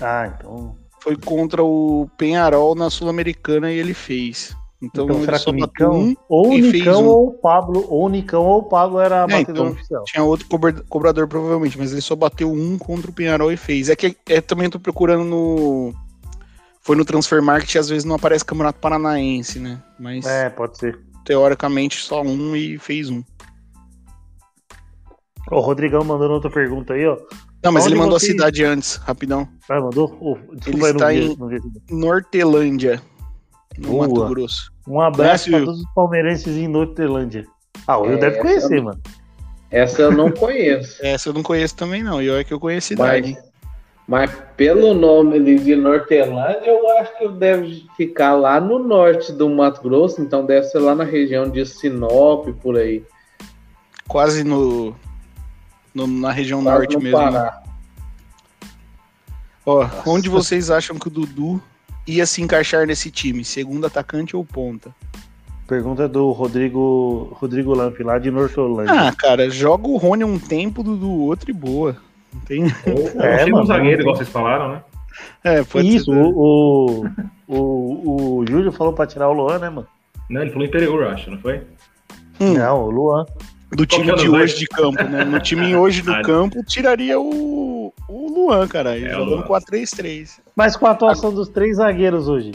[0.00, 0.76] Ah, então.
[1.00, 4.54] Foi contra o Penharol na Sul-Americana e ele fez.
[4.80, 6.16] Então, Então, ele será que o Nicão, um.
[6.28, 7.06] ou o Nicão um.
[7.08, 10.04] ou o Pablo, ou o Nicão ou o Pablo era É, batedora então, oficial.
[10.04, 13.88] Tinha outro cobra- cobrador, provavelmente, mas ele só bateu um contra o Penharol e fez.
[13.88, 15.92] É que é, também eu tô procurando no.
[16.80, 19.82] Foi no Transfer Market e às vezes não aparece Campeonato Paranaense, né?
[19.98, 20.96] Mas É, pode ser.
[21.24, 23.22] teoricamente só um e fez um.
[25.50, 27.16] O Rodrigão mandando outra pergunta aí, ó.
[27.64, 29.48] Não, mas Onde ele mandou você- a cidade antes, rapidão.
[29.68, 30.16] Ah, mandou?
[30.20, 31.58] Oh, Ele desculpa aí, está não vi, em- não vi.
[31.90, 33.02] Nortelândia,
[33.78, 34.08] no Boa.
[34.08, 34.72] Mato Grosso.
[34.86, 35.64] Um abraço Will?
[35.64, 37.46] todos os palmeirenses em Nortelândia.
[37.86, 39.00] Ah, o Will É, deve conhecer, essa- mano.
[39.70, 40.98] Essa eu não conheço.
[41.04, 42.22] Essa eu não conheço também, não.
[42.22, 43.36] E é que eu conheço a cidade.
[44.06, 49.48] Mas, mas pelo nome de Nortelândia, eu acho que deve ficar lá no norte do
[49.50, 53.04] Mato Grosso, então deve ser lá na região de Sinop, por aí.
[54.08, 54.96] Quase no,
[55.94, 57.18] no- na região Quase norte no mesmo.
[57.18, 57.24] né?
[57.30, 57.62] Pará.
[59.66, 61.62] Ó, onde vocês acham que o Dudu
[62.08, 63.44] ia se encaixar nesse time?
[63.44, 64.90] Segundo atacante ou ponta?
[65.66, 68.94] Pergunta do Rodrigo, Rodrigo Lamp, lá de Nortolândia.
[69.08, 71.96] Ah, cara, joga o Rony um tempo, Dudu outro e boa.
[72.32, 72.64] Não tem.
[72.64, 74.82] Ou, É, mano, um zagueiro, igual vocês falaram, né?
[75.44, 76.16] É, pode Isso, ser.
[76.16, 77.04] o,
[77.46, 79.86] o, o, o Júlio falou pra tirar o Luan, né, mano?
[80.30, 81.62] Não, ele falou Imperiur, eu acho, não foi?
[82.40, 82.54] Hum.
[82.54, 83.26] Não, o Luan.
[83.70, 85.24] Do time é de hoje de campo, né?
[85.24, 87.24] No time hoje do Ah, campo, tiraria o,
[88.08, 88.98] o Luan, cara.
[88.98, 89.60] É, o jogando Luan.
[89.60, 90.40] 4-3-3.
[90.56, 92.52] Mas com a atuação dos três zagueiros hoje,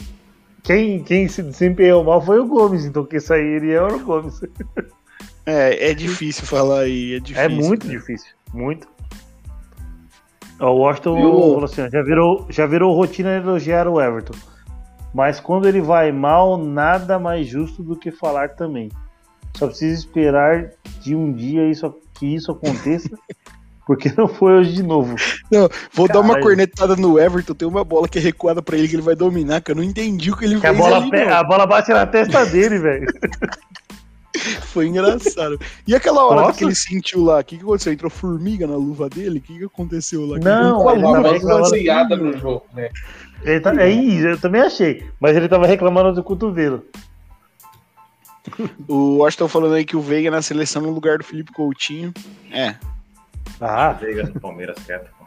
[0.63, 4.41] quem, quem se desempenhou mal foi o Gomes, então quem sairia era o Gomes.
[5.45, 7.15] É, é difícil falar aí.
[7.15, 7.93] É, difícil, É muito né?
[7.93, 8.87] difícil, muito.
[10.59, 11.31] O Washington Viu?
[11.31, 14.37] falou assim, já virou, já virou rotina elogiar o Everton.
[15.13, 18.89] Mas quando ele vai mal, nada mais justo do que falar também.
[19.57, 23.09] Só precisa esperar de um dia isso, que isso aconteça,
[23.85, 25.15] porque não foi hoje de novo.
[25.91, 26.43] Vou dar uma Caralho.
[26.43, 27.53] cornetada no Everton.
[27.53, 29.83] Tem uma bola que é recuada pra ele que ele vai dominar, que eu não
[29.83, 31.33] entendi o que ele Que a fez bola, ali, pe- não.
[31.33, 33.05] a bola bate na testa dele, velho.
[34.73, 35.59] Foi engraçado.
[35.87, 36.57] E aquela hora Nossa.
[36.57, 37.93] que ele sentiu lá, o que, que aconteceu?
[37.93, 39.37] Entrou formiga na luva dele?
[39.37, 40.39] O que, que aconteceu lá?
[40.39, 42.89] Não, Com a ele tava reclamando- baseada no jogo, né?
[43.43, 45.05] Ele tá, é isso, eu também achei.
[45.19, 46.83] Mas ele tava reclamando do cotovelo.
[48.87, 52.11] O Washington falando aí que o Veiga na seleção no lugar do Felipe Coutinho.
[52.51, 52.75] É,
[53.60, 55.10] Ah, Veiga do Palmeiras quieto.
[55.17, 55.25] pô.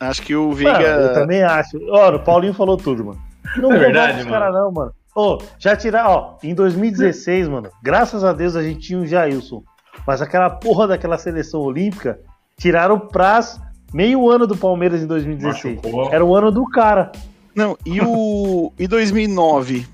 [0.00, 0.80] acho que o Mano, Veiga.
[0.82, 1.78] eu também acho.
[1.90, 3.20] Ó, o Paulinho falou tudo, mano.
[3.56, 4.30] Não É verdade, os mano.
[4.30, 4.92] caras não, mano.
[5.14, 9.62] Ô, já tirar, ó, em 2016, mano, graças a Deus a gente tinha o Jailson.
[10.06, 12.18] Mas aquela porra daquela seleção olímpica,
[12.58, 13.60] tiraram o Praz
[13.92, 15.76] meio ano do Palmeiras em 2016.
[15.76, 16.12] Machucou.
[16.12, 17.12] Era o ano do cara.
[17.54, 18.72] Não, e o.
[18.78, 19.86] e 2009?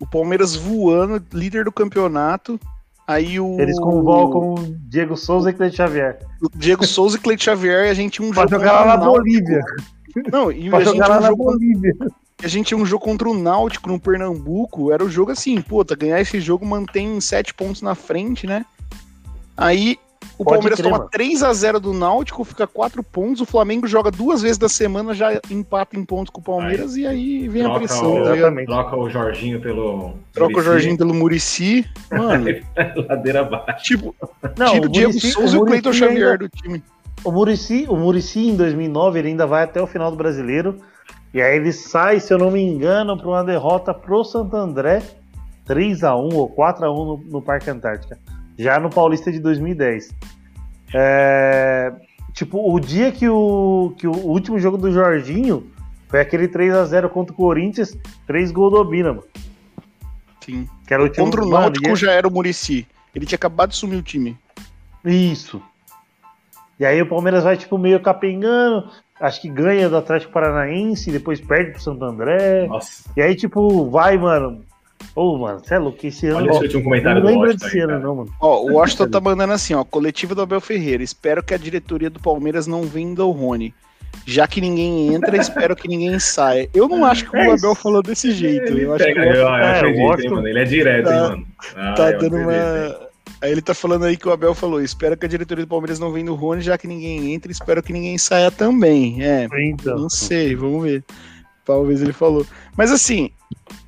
[0.00, 2.58] O Palmeiras voando, líder do campeonato.
[3.06, 3.60] Aí o.
[3.60, 6.18] Eles convocam o Diego Souza e Cleiton Xavier.
[6.56, 9.04] Diego Souza e Cleiton Xavier e a gente tinha um Pra jogo jogar lá na.
[9.04, 9.60] Bolívia.
[10.32, 11.94] Não, e Pra a gente, jogar lá um na jogo, Bolívia.
[12.42, 14.90] a gente tinha um jogo contra o Náutico no Pernambuco.
[14.92, 18.64] Era o jogo assim, puta, ganhar esse jogo mantém sete pontos na frente, né?
[19.56, 19.98] Aí
[20.38, 21.10] o Pode Palmeiras crer, toma mano.
[21.10, 23.40] 3 a 0 do Náutico, fica 4 pontos.
[23.40, 27.06] O Flamengo joga duas vezes da semana, já empata em pontos com o Palmeiras e
[27.06, 28.20] aí vem a pressão.
[28.20, 28.36] o- tá?
[28.36, 28.66] Exatamente.
[28.66, 30.14] Troca o Jorginho pelo.
[30.32, 31.84] Troca o Muricy, Jorginho pelo Murici.
[32.10, 32.44] Mano,
[33.08, 33.84] Ladeira abaixo.
[33.84, 34.14] tipo,
[34.58, 36.82] Não, tira o Diego Muricy- Souza e o Cleiton Muricy Xavier ainda- do time.
[37.24, 40.76] O Murici, o Murici em 2009 ele ainda vai até o final do Brasileiro
[41.32, 45.02] e aí ele sai, se eu não me engano, para uma derrota pro Santo André
[45.64, 48.18] 3 a 1 ou 4 a 1 no, no Parque Antártica,
[48.58, 50.14] já no Paulista de 2010.
[50.94, 51.92] É,
[52.32, 55.70] tipo, o dia que o, que o último jogo do Jorginho
[56.08, 59.24] foi aquele 3 a 0 contra o Corinthians, 3 gols do Obina, mano.
[60.44, 60.68] Sim.
[60.86, 62.86] Que era o Contra o Náutico já era o Murici.
[63.14, 64.36] Ele tinha acabado de sumir o time.
[65.04, 65.62] Isso.
[66.78, 68.90] E aí o Palmeiras vai, tipo, meio capengando.
[69.18, 72.66] Acho que ganha do Atlético Paranaense, depois perde pro Santo André.
[72.66, 74.64] Nossa, E aí, tipo, vai, mano.
[75.14, 76.36] Ô, mano, você é louco, esse ano.
[76.38, 78.30] olha esse último comentário não Washington desse ano, não, mano.
[78.40, 81.02] Ó, o Washington tá mandando assim, ó, coletiva do Abel Ferreira.
[81.02, 83.74] Espero que a diretoria do Palmeiras não venda o Rony.
[84.26, 86.68] Já que ninguém entra, espero que ninguém saia.
[86.72, 88.72] Eu não acho que o Abel falou desse jeito.
[88.72, 90.48] Eu acho que Pega, o eu, eu é, eu hein, mano.
[90.48, 91.46] Ele é direto, hein, Tá- mano.
[91.76, 92.96] Ah, tá eu dando acredito, hein.
[92.98, 93.04] uma.
[93.42, 95.98] Aí ele tá falando aí que o Abel falou: espero que a diretoria do Palmeiras
[95.98, 99.22] não venha no Rony, já que ninguém entra, espero que ninguém saia também.
[99.22, 101.04] É, Então, não sei, vamos ver.
[101.64, 102.46] Talvez ele falou.
[102.76, 103.30] Mas assim,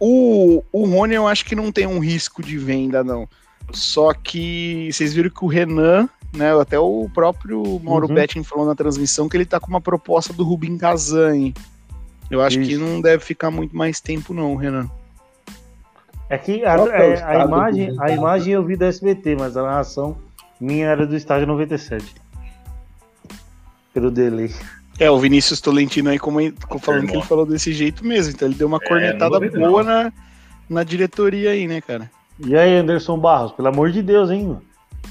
[0.00, 3.28] o, o Rony eu acho que não tem um risco de venda, não.
[3.72, 6.58] Só que vocês viram que o Renan, né?
[6.58, 8.14] Até o próprio Mauro Uhum.
[8.14, 11.52] Betting falou na transmissão que ele tá com uma proposta do Rubim Kazan.
[12.30, 12.80] Eu acho que Isso.
[12.80, 14.90] não deve ficar muito mais tempo, não, Renan.
[16.28, 19.56] É que a, que é é, a imagem, a imagem eu vi da SBT, mas
[19.56, 20.16] a narração
[20.60, 22.14] minha era do estádio 97.
[23.92, 24.52] Pelo delay.
[24.98, 27.06] É, o Vinícius Tolentino aí como, falando Confirmou.
[27.10, 28.32] que ele falou desse jeito mesmo.
[28.32, 30.04] Então ele deu uma É, cornetada não boa não.
[30.04, 30.12] na,
[30.70, 32.10] na diretoria aí, né, cara?
[32.44, 34.46] E aí, Anderson Barros, pelo amor de Deus, hein?
[34.46, 34.62] mano?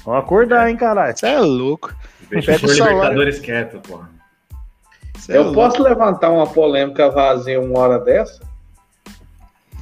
[0.05, 1.15] Vamos acordar, hein, caralho?
[1.17, 1.93] Você é louco.
[2.29, 2.93] Deixa Pega o o salário.
[2.97, 4.09] Libertadores quieto, porra.
[5.19, 5.55] Cê é Eu louco.
[5.55, 8.41] posso levantar uma polêmica vazia uma hora dessa?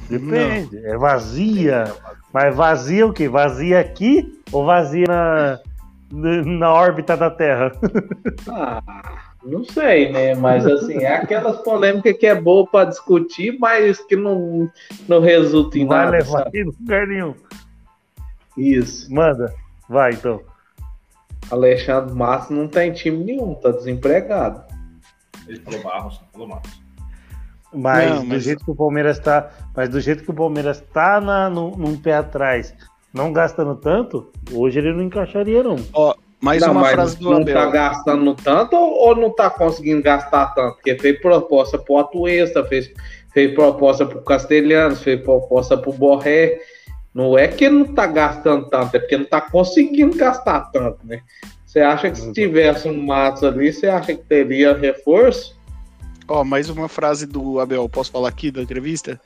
[0.08, 0.78] Depende.
[0.86, 1.92] É vazia.
[2.32, 3.28] Mas vazia o quê?
[3.28, 5.60] Vazia aqui ou vazia na,
[6.44, 7.72] na órbita da Terra?
[8.50, 8.82] Ah,
[9.44, 10.34] não sei, né?
[10.34, 14.70] Mas assim, é aquelas polêmicas que é boa pra discutir, mas que não,
[15.08, 16.10] não resulta em Não vai nada.
[16.18, 16.60] levar sabe?
[16.60, 17.34] em lugar nenhum.
[18.56, 19.12] Isso.
[19.12, 19.52] Manda.
[19.88, 20.40] Vai, então.
[21.50, 24.62] Alexandre Massa não tem time nenhum, tá desempregado.
[25.46, 26.84] Ele falou Barros, não falou Matos.
[27.72, 29.50] Mas, Não, do mas- jeito que o Palmeiras tá.
[29.76, 32.72] Mas do jeito que o Palmeiras tá na, no, num pé atrás,
[33.12, 35.76] não gastando tanto, hoje ele não encaixaria, não.
[36.44, 37.54] Mais não, uma mas frase do não Abel.
[37.54, 40.74] tá gastando tanto ou, não tá conseguindo gastar tanto?
[40.74, 42.92] Porque fez proposta pro Atuesta, fez,
[43.32, 46.60] fez proposta pro Castelhanos, fez proposta pro Borré.
[47.14, 51.22] Não é que não tá gastando tanto, é porque não tá conseguindo gastar tanto, né?
[51.64, 55.58] Você acha que se tivesse um Matos ali, você acha que teria reforço?
[56.28, 57.88] Ó, mais uma frase do Abel.
[57.88, 59.18] Posso falar aqui da entrevista?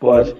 [0.00, 0.34] Pode.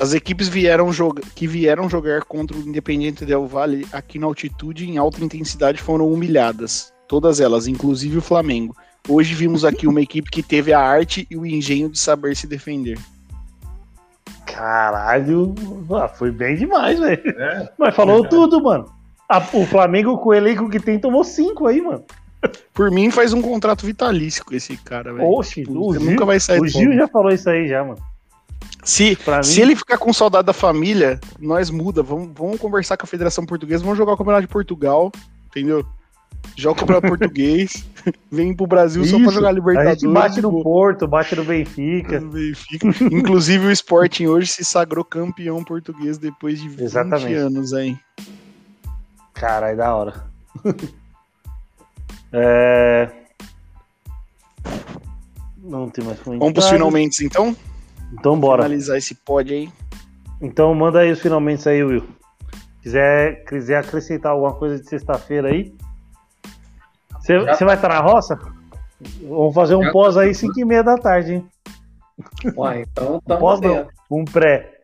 [0.00, 4.88] As equipes vieram joga- que vieram jogar contra o Independiente Del Valle aqui na altitude
[4.88, 6.92] em alta intensidade foram humilhadas.
[7.06, 8.74] Todas elas, inclusive o Flamengo.
[9.08, 12.46] Hoje vimos aqui uma equipe que teve a arte e o engenho de saber se
[12.46, 12.98] defender.
[14.46, 15.54] Caralho,
[15.94, 17.22] ah, foi bem demais, velho.
[17.38, 18.34] É, Mas falou Verdade.
[18.36, 18.86] tudo, mano.
[19.28, 22.04] A- o Flamengo, com o elenco que tem, tomou cinco aí, mano.
[22.72, 25.28] Por mim, faz um contrato vitalício com esse cara, velho.
[25.28, 27.98] Oxe, Tipo, o Gil, nunca vai sair o Gil já falou isso aí já, mano.
[28.82, 32.02] Se, Pra mim, se ele ficar com saudade da família, nós muda.
[32.02, 35.12] Vamos, vamos conversar com a Federação Portuguesa, vamos jogar o Campeonato de Portugal,
[35.48, 35.84] entendeu?
[36.56, 37.84] Joga o Campeonato Português,
[38.30, 40.02] vem pro Brasil só pra Isso, jogar a Libertadores.
[40.02, 40.62] bate no.
[40.62, 42.20] Porto, bate no Benfica.
[42.24, 42.88] Benfica.
[43.04, 47.34] Inclusive o Sporting hoje se sagrou campeão português depois de 20 Exatamente.
[47.34, 47.96] anos aí.
[49.34, 50.24] Caralho, da hora.
[52.32, 53.08] é...
[55.62, 56.38] Não tem mais comentários.
[56.38, 57.56] Vamos pros finalmente então?
[58.12, 58.62] Então bora.
[58.64, 59.68] Finalizar esse pod aí.
[60.40, 62.06] Então manda aí os finalmente aí, Will.
[62.82, 65.72] Quiser, quiser acrescentar alguma coisa de sexta-feira aí.
[67.20, 68.38] Você vai estar na roça?
[69.22, 71.46] Vamos fazer um Já- pós aí 5 e meia da tarde, hein?
[72.56, 74.78] Ué, então tá Pós não, um pré.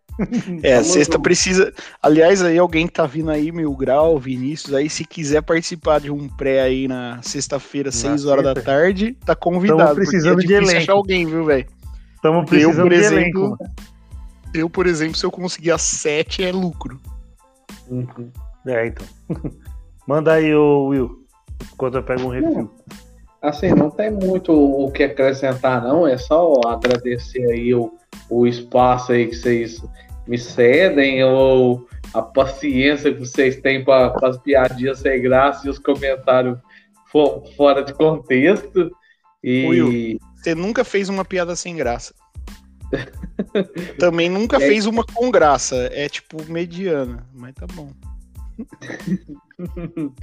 [0.62, 1.22] É, Vamos sexta junto.
[1.22, 1.74] precisa.
[2.02, 6.10] Aliás, aí alguém que tá vindo aí, Mil Grau, Vinícius, aí se quiser participar de
[6.10, 9.80] um pré aí na sexta-feira, 6 horas da tarde, tá convidado.
[9.82, 10.76] Tamo precisando é de elenco.
[10.78, 11.66] achar alguém, viu, velho?
[12.26, 13.58] Estamos Eu, precisando por de exemplo,
[14.54, 17.00] eu, por exemplo, se eu conseguir as 7 é lucro.
[17.88, 18.30] Uhum.
[18.66, 19.06] É, então.
[20.06, 21.24] Manda aí, ô Will.
[21.72, 22.70] Enquanto eu pego um refil.
[23.42, 26.06] Assim, não tem muito o que acrescentar, não.
[26.06, 27.92] É só agradecer aí o,
[28.30, 29.82] o espaço aí que vocês
[30.26, 35.78] me cedem, ou a paciência que vocês têm para as piadinhas sem graça e os
[35.78, 36.58] comentários
[37.10, 38.90] fo- fora de contexto.
[39.44, 40.18] E Will.
[40.46, 42.14] Você nunca fez uma piada sem graça.
[43.98, 44.61] Também nunca É.
[44.61, 45.74] fez uma com graça.
[45.90, 47.90] É tipo mediana, mas tá bom.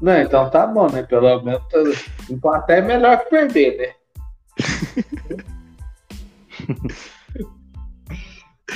[0.00, 1.02] não, então tá bom, né?
[1.02, 1.80] Pelo menos tá-
[2.30, 3.92] empatar é melhor que perder, né?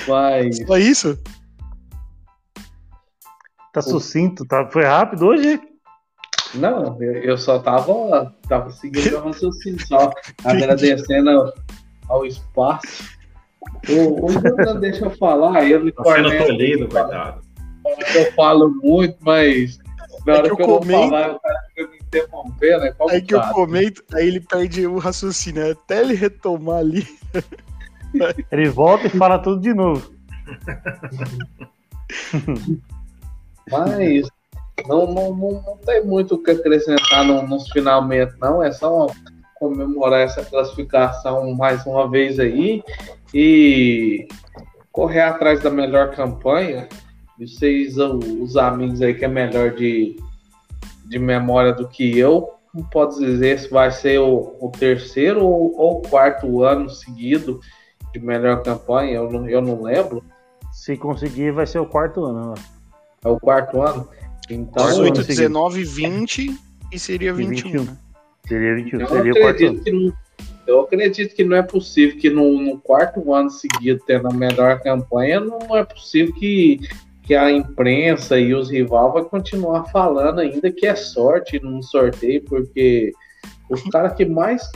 [0.09, 1.17] Mas Só isso?
[3.73, 4.69] Tá sucinto, tá?
[4.69, 5.61] Foi rápido hoje?
[6.55, 10.11] Não, eu eu só tava, tava seguindo o raciocínio, só
[10.45, 11.53] agradecendo ao,
[12.09, 13.05] ao espaço.
[13.89, 17.43] O, o Jordan deixa eu falar, ele Tá sendo tolhido, coitado.
[18.15, 19.79] eu falo muito, mas
[20.27, 22.85] na É hora que que eu eu vou comento- falar, o cara fica me interrompendo,
[22.85, 23.53] é Aí que eu complicado.
[23.55, 25.71] comento, aí ele perde o raciocínio.
[25.73, 27.07] Até ele retomar ali.
[28.51, 30.11] Ele volta e fala tudo de novo.
[33.71, 34.27] Mas
[34.87, 38.63] não, não, não, não tem muito o que acrescentar no- nos finalmente, não.
[38.63, 39.07] É só
[39.57, 42.83] comemorar essa classificação mais uma vez aí
[43.35, 44.29] e
[44.93, 46.89] correr atrás da melhor campanha.
[47.39, 50.17] Vocês, os amigos aí que é melhor de,
[51.07, 55.77] de memória do que eu, não pode dizer se vai ser o, o terceiro ou,
[55.77, 57.61] ou quarto ano seguido
[58.13, 60.23] de melhor campanha, eu não, eu não lembro.
[60.73, 62.51] Se conseguir, vai ser o quarto ano.
[62.51, 62.55] Né?
[63.25, 64.09] É o quarto ano?
[64.51, 66.59] Então, 18, 19, 20
[66.93, 67.71] e seria 21.
[67.71, 67.85] 21.
[67.85, 67.97] Né?
[68.47, 69.83] Seria 21, eu seria o quarto ano.
[69.87, 70.13] Não,
[70.67, 74.81] eu acredito que não é possível que no, no, quarto ano seguido, tendo a melhor
[74.81, 76.79] campanha, não é possível que,
[77.23, 82.43] que a imprensa e os rivais vão continuar falando ainda que é sorte num sorteio,
[82.45, 83.13] porque
[83.71, 84.71] os caras que mais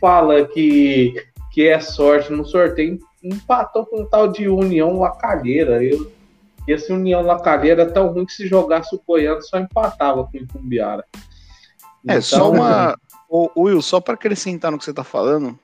[0.00, 1.14] fala que,
[1.52, 5.82] que é sorte no sorteio empatou com o tal de União Lacalheira.
[5.82, 6.12] Eu,
[6.66, 10.48] esse União Lacalheira é tão ruim que se jogasse o Goiano só empatava com o
[10.48, 11.04] Cumbiara.
[12.06, 12.98] É, então, só uma.
[13.28, 15.58] Ô, Will, só para acrescentar no que você está falando,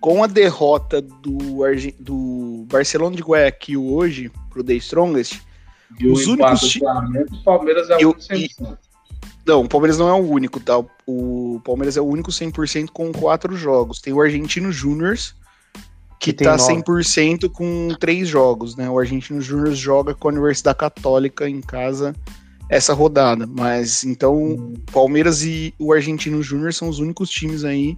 [0.00, 1.94] com a derrota do, Arge...
[1.98, 5.40] do Barcelona de Guayaquil hoje pro The Strongest,
[5.98, 6.86] e os únicos times.
[7.32, 8.78] O Palmeiras é o único 100%.
[9.46, 10.78] Não, o Palmeiras não é o único, tá?
[11.06, 13.98] O Palmeiras é o único 100% com quatro jogos.
[13.98, 15.34] Tem o Argentino Júniors,
[16.18, 16.74] que, que tá nove.
[16.82, 18.88] 100% com três jogos, né?
[18.88, 22.14] O Argentino Júniors joga com a Universidade Católica em casa
[22.68, 23.46] essa rodada.
[23.46, 24.74] Mas então, hum.
[24.92, 27.96] Palmeiras e o Argentino Júnior são os únicos times aí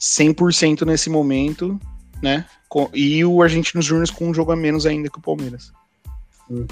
[0.00, 1.78] 100% nesse momento,
[2.22, 2.46] né?
[2.92, 5.72] E o Argentino Júnior com um jogo a menos ainda que o Palmeiras.
[6.48, 6.66] Uhum.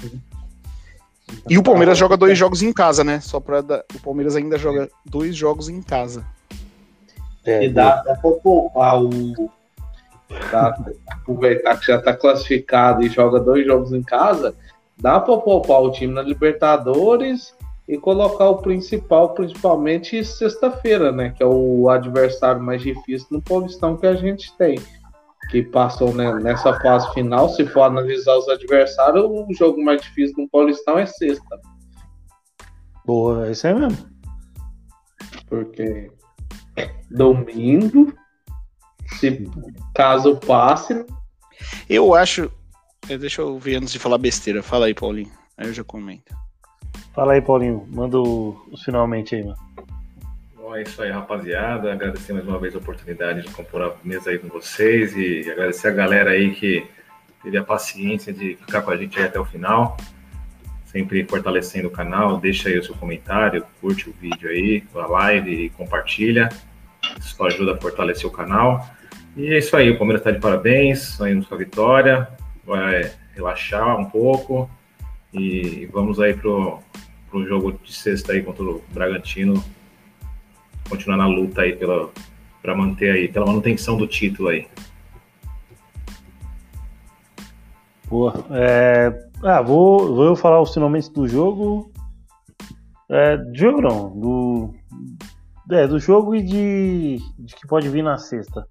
[1.49, 3.19] E o Palmeiras joga dois jogos em casa, né?
[3.19, 3.59] Só para
[3.93, 6.25] o Palmeiras ainda joga dois jogos em casa.
[7.43, 9.49] É, e dá, dá pra poupar o.
[10.49, 10.75] Tá,
[11.07, 14.55] aproveitar que já tá classificado e joga dois jogos em casa,
[14.97, 17.55] dá para poupar o time na Libertadores
[17.87, 21.29] e colocar o principal, principalmente sexta-feira, né?
[21.29, 24.79] Que é o adversário mais difícil no Paulistão que a gente tem.
[25.51, 27.49] Que passou né, nessa fase final.
[27.49, 31.59] Se for analisar os adversários, o jogo mais difícil no Paulistão é sexta.
[33.05, 34.15] Boa, é isso aí mesmo.
[35.47, 36.09] Porque
[37.11, 38.11] domingo,
[39.17, 39.49] se
[39.93, 41.05] caso passe.
[41.89, 42.51] Eu acho,
[43.09, 44.61] é, deixa eu ver antes de falar besteira.
[44.61, 45.31] Fala aí, Paulinho.
[45.57, 46.35] Aí eu já comento.
[47.13, 47.85] Fala aí, Paulinho.
[47.89, 49.57] Manda os finalmente aí, mano.
[50.55, 51.93] Bom, é isso aí, rapaziada.
[51.93, 55.87] Agradecer mais uma vez a oportunidade de compor a mesa aí com vocês e agradecer
[55.87, 56.85] a galera aí que
[57.43, 59.95] teve a paciência de ficar com a gente aí até o final.
[60.85, 62.37] Sempre fortalecendo o canal.
[62.37, 66.49] Deixa aí o seu comentário, curte o vídeo aí, a live e compartilha.
[67.19, 68.85] Isso ajuda a fortalecer o canal.
[69.35, 72.27] E é isso aí, o Palmeiras está de parabéns, saímos com a vitória
[72.65, 74.69] vai relaxar um pouco
[75.33, 76.79] e vamos aí pro,
[77.29, 79.63] pro jogo de sexta aí contra o Bragantino,
[80.89, 82.09] continuar na luta aí pela
[82.61, 84.67] para manter aí, pela manutenção do título aí.
[88.07, 88.43] Boa.
[88.49, 89.13] É,
[89.43, 91.91] ah, vou, vou falar os finalmente do jogo.
[93.07, 94.73] É, jogo não, do,
[95.69, 98.67] é, do jogo e de, de que pode vir na sexta.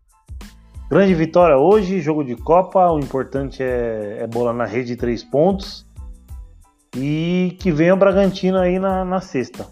[0.91, 2.93] Grande vitória hoje, jogo de Copa.
[2.93, 5.87] O importante é, é bola na rede de três pontos.
[6.95, 9.66] E que venha o Bragantino aí na, na sexta.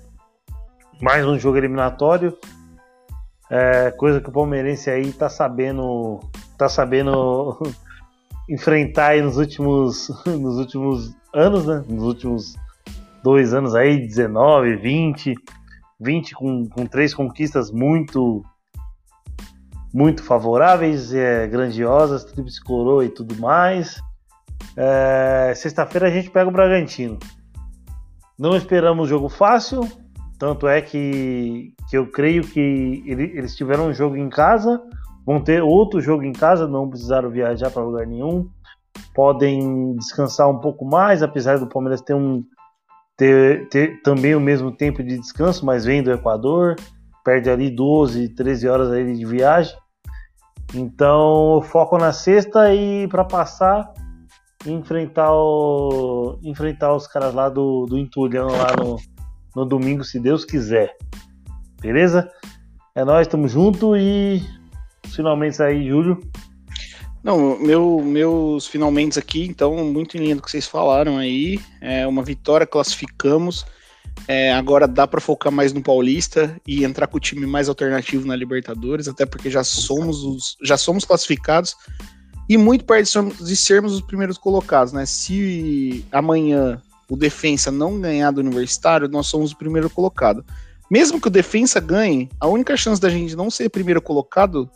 [1.03, 2.37] Mais um jogo eliminatório.
[3.51, 6.19] É, coisa que o palmeirense aí tá sabendo.
[6.57, 7.59] tá sabendo
[8.49, 11.85] enfrentar aí nos últimos, nos últimos anos, né?
[11.89, 12.57] Nos últimos
[13.23, 15.35] dois anos aí, 19, 20.
[16.01, 18.43] 20 com, com três conquistas muito
[19.93, 24.01] muito favoráveis, é, grandiosas, tríplice coroa e tudo mais.
[24.77, 27.19] É, Sexta-feira a gente pega o Bragantino.
[28.39, 29.87] Não esperamos jogo fácil,
[30.39, 34.83] tanto é que, que eu creio que ele, eles tiveram um jogo em casa,
[35.25, 38.49] vão ter outro jogo em casa, não precisaram viajar para lugar nenhum,
[39.15, 42.43] podem descansar um pouco mais, apesar do Palmeiras ter um
[43.17, 46.77] ter, ter também o mesmo tempo de descanso, mas vem do Equador,
[47.25, 49.77] perde ali 12, 13 horas aí de viagem.
[50.75, 53.93] Então, foco na sexta e para passar
[54.67, 58.97] enfrentar o enfrentar os caras lá do, do Entulhão lá no,
[59.55, 60.97] no domingo, se Deus quiser.
[61.81, 62.31] Beleza?
[62.95, 64.43] É nós, estamos junto e
[65.09, 66.21] finalmente aí, Júlio.
[67.23, 71.61] Não, meu, meus finalmente aqui, então, muito lindo que vocês falaram aí.
[71.81, 73.65] É uma vitória, classificamos.
[74.29, 78.27] É, agora dá para focar mais no Paulista e entrar com o time mais alternativo
[78.27, 81.75] na Libertadores, até porque já somos os, já somos classificados
[82.49, 85.07] e muito perto de sermos os primeiros colocados, né?
[85.07, 90.45] Se amanhã o defensa não ganhar do Universitário, nós somos o primeiro colocado.
[90.91, 94.71] Mesmo que o defensa ganhe, a única chance da gente não ser primeiro colocado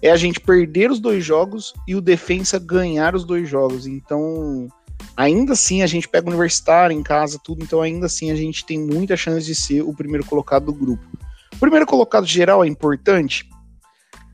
[0.00, 3.86] é a gente perder os dois jogos e o defensa ganhar os dois jogos.
[3.86, 4.68] Então,
[5.16, 8.64] ainda assim, a gente pega o universitário em casa, tudo, então ainda assim a gente
[8.64, 11.04] tem muita chance de ser o primeiro colocado do grupo.
[11.52, 13.48] O primeiro colocado geral é importante?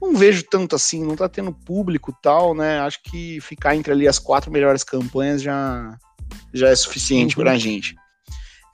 [0.00, 2.80] Não vejo tanto assim, não tá tendo público tal, né?
[2.80, 5.96] Acho que ficar entre ali as quatro melhores campanhas já,
[6.52, 7.44] já é suficiente uhum.
[7.44, 7.94] pra gente.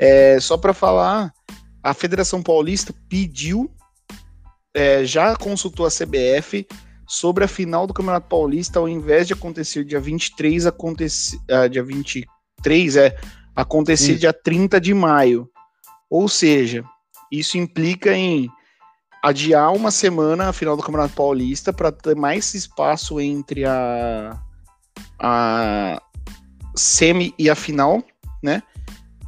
[0.01, 1.31] É, só para falar,
[1.83, 3.71] a Federação Paulista pediu
[4.75, 6.67] é, já consultou a CBF
[7.09, 11.83] sobre a final do Campeonato Paulista, ao invés de acontecer dia 23, acontecer, uh, dia
[11.83, 13.17] 23, é,
[13.57, 14.21] acontecer isso.
[14.21, 15.49] dia 30 de maio.
[16.11, 16.85] Ou seja,
[17.33, 18.51] isso implica em
[19.23, 24.39] adiar uma semana a final do Campeonato Paulista para ter mais espaço entre a,
[25.19, 26.03] a
[26.77, 28.05] semi e a final,
[28.43, 28.63] né?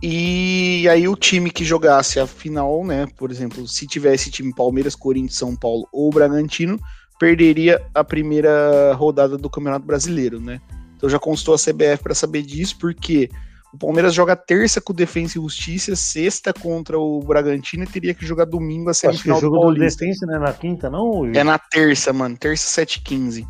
[0.02, 4.94] E aí o time que jogasse a final, né, por exemplo, se tivesse time Palmeiras,
[4.94, 6.80] Corinthians, São Paulo ou Bragantino,
[7.20, 10.58] perderia a primeira rodada do Campeonato Brasileiro, né?
[10.96, 13.28] Então já constou a CBF para saber disso, porque
[13.74, 18.14] o Palmeiras joga terça com o Defensa e Justiça, sexta contra o Bragantino e teria
[18.14, 19.74] que jogar domingo a semifinal Acho que o jogo do.
[19.74, 21.26] Do Defensa não é na quinta, não?
[21.26, 22.38] É na terça, mano.
[22.38, 23.46] Terça 7h15.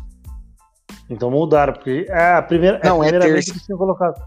[1.09, 3.33] Então mudaram, porque é a primeira, não, é, a primeira é terça.
[3.33, 4.21] vez que tinham colocado.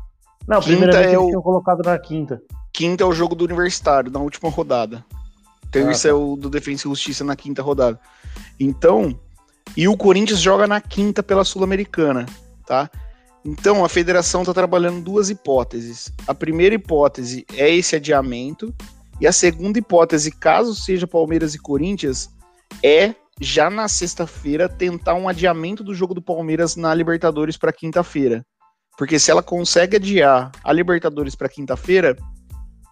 [0.49, 1.27] Não, quinta é o...
[1.27, 2.41] tinham colocado na quinta.
[2.73, 5.05] Quinta é o jogo do Universitário, na última rodada.
[5.71, 6.17] Terça ah, tá.
[6.17, 8.01] é o do Defensa e Justiça na quinta rodada.
[8.59, 9.19] Então,
[9.77, 12.27] e o Corinthians joga na quinta pela Sul-Americana,
[12.67, 12.91] tá?
[13.45, 16.11] Então, a federação está trabalhando duas hipóteses.
[16.27, 18.75] A primeira hipótese é esse adiamento,
[19.21, 22.31] e a segunda hipótese, caso seja Palmeiras e Corinthians,
[22.83, 28.45] é já na sexta-feira tentar um adiamento do jogo do Palmeiras na Libertadores para quinta-feira.
[28.97, 32.17] Porque se ela consegue adiar a Libertadores para quinta-feira,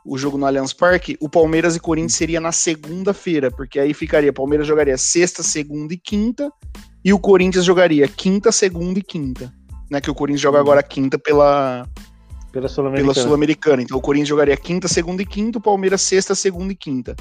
[0.04, 4.32] o jogo no Allianz Parque, o Palmeiras e Corinthians seria na segunda-feira, porque aí ficaria,
[4.32, 6.50] Palmeiras jogaria sexta, segunda e quinta,
[7.04, 9.52] e o Corinthians jogaria quinta, segunda e quinta.
[9.90, 10.62] Né, que o Corinthians joga uhum.
[10.62, 11.86] agora quinta pela
[12.50, 12.68] pela
[13.14, 13.76] Sul-Americana.
[13.76, 17.14] Sul então o Corinthians jogaria quinta, segunda e quinta, o Palmeiras sexta, segunda e quinta.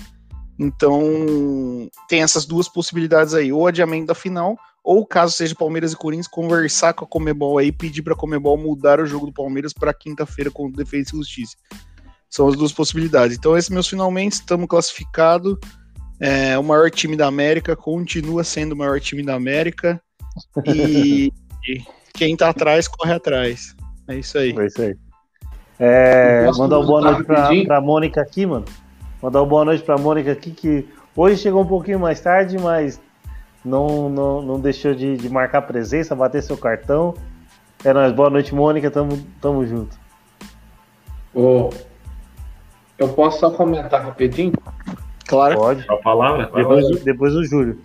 [0.60, 5.96] Então tem essas duas possibilidades aí, ou adiamento da final, ou caso seja Palmeiras e
[5.96, 9.74] Corinthians, conversar com a Comebol aí, pedir para a Comebol mudar o jogo do Palmeiras
[9.74, 11.56] para quinta-feira com Defesa e Justiça.
[12.32, 13.38] São as duas possibilidades.
[13.38, 15.58] Então, esses meus finalmente, estamos classificados.
[16.18, 20.02] É, o maior time da América, continua sendo o maior time da América.
[20.66, 21.34] E,
[21.68, 23.76] e quem tá atrás, corre atrás.
[24.08, 24.56] É isso aí.
[24.58, 24.96] É isso aí.
[25.78, 28.66] É, mandar uma boa noite pra, pra Mônica aqui, mano.
[29.22, 33.02] Mandar uma boa noite pra Mônica aqui, que hoje chegou um pouquinho mais tarde, mas
[33.66, 37.14] não, não, não deixou de, de marcar presença, bater seu cartão.
[37.84, 40.00] É nóis, boa noite, Mônica, tamo, tamo junto.
[41.34, 41.70] Oh,
[43.02, 44.54] eu posso só comentar rapidinho?
[45.28, 45.56] Claro.
[45.56, 45.86] Pode.
[45.90, 46.50] A palavra?
[46.54, 47.80] Depois, depois o Júlio.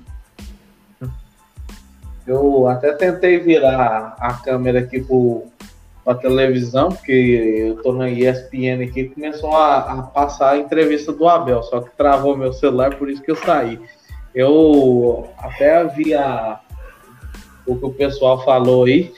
[2.27, 8.83] Eu até tentei virar a câmera aqui para a televisão, porque eu tô na ESPN
[8.83, 12.97] aqui e começou a, a, passar a entrevista do Abel, só que travou meu celular,
[12.97, 13.81] por isso que eu saí.
[14.35, 16.61] Eu até vi a,
[17.65, 19.13] o que o pessoal falou aí.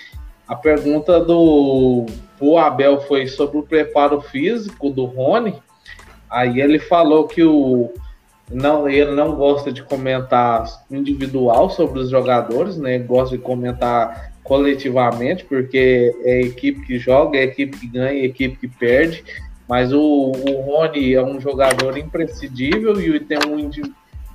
[0.46, 2.07] A pergunta do
[2.40, 5.61] o Abel foi sobre o preparo físico do Rony.
[6.31, 7.93] Aí ele falou que o
[8.51, 12.99] não, ele não gosta de comentar individual sobre os jogadores, né?
[12.99, 18.57] Gosta de comentar coletivamente, porque é equipe que joga, é equipe que ganha, é equipe
[18.57, 19.22] que perde.
[19.68, 23.70] Mas o, o Rony é um jogador imprescindível e tem um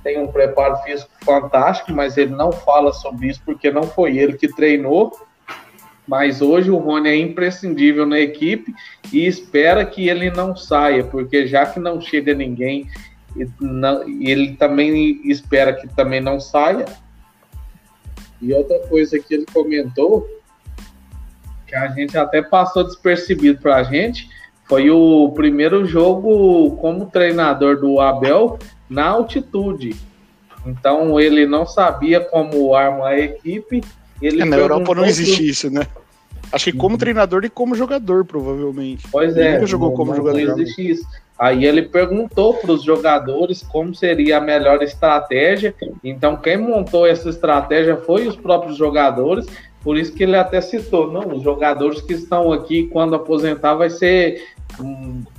[0.04, 4.34] tem um preparo físico fantástico, mas ele não fala sobre isso porque não foi ele
[4.34, 5.10] que treinou.
[6.06, 8.74] Mas hoje o Rony é imprescindível na equipe
[9.12, 12.88] e espera que ele não saia, porque já que não chega ninguém,
[14.20, 16.84] ele também espera que também não saia.
[18.40, 20.28] E outra coisa que ele comentou,
[21.66, 24.28] que a gente até passou despercebido para a gente,
[24.64, 29.96] foi o primeiro jogo como treinador do Abel na altitude.
[30.66, 33.82] Então ele não sabia como armar a equipe.
[34.20, 35.86] Ele é, na Europa não existe isso, né?
[36.52, 36.98] Acho que como uhum.
[36.98, 39.06] treinador e como jogador, provavelmente.
[39.10, 39.52] Pois ele é.
[39.54, 40.40] Nunca jogou não, como não jogador.
[40.40, 41.06] Não existe isso.
[41.38, 45.74] Aí ele perguntou para os jogadores como seria a melhor estratégia.
[46.02, 49.46] Então, quem montou essa estratégia foi os próprios jogadores.
[49.82, 53.90] Por isso que ele até citou, não, os jogadores que estão aqui quando aposentar vai
[53.90, 54.42] ser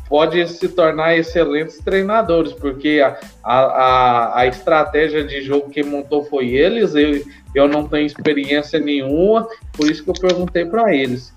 [0.07, 6.49] pode se tornar excelentes treinadores, porque a, a, a estratégia de jogo que montou foi
[6.49, 7.23] eles, eu,
[7.55, 11.33] eu não tenho experiência nenhuma, por isso que eu perguntei para eles.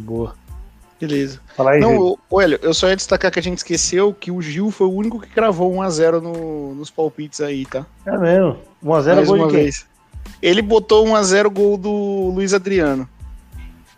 [0.00, 0.34] Boa.
[1.00, 1.40] Beleza.
[1.56, 4.70] Fala aí, Não, olha, eu só ia destacar que a gente esqueceu que o Gil
[4.70, 7.84] foi o único que cravou 1x0 no, nos palpites aí, tá?
[8.06, 8.58] É mesmo.
[8.84, 9.62] 1x0 Mais gol uma de quem?
[9.64, 9.86] vez.
[10.40, 11.90] Ele botou 1x0 gol do
[12.32, 13.08] Luiz Adriano,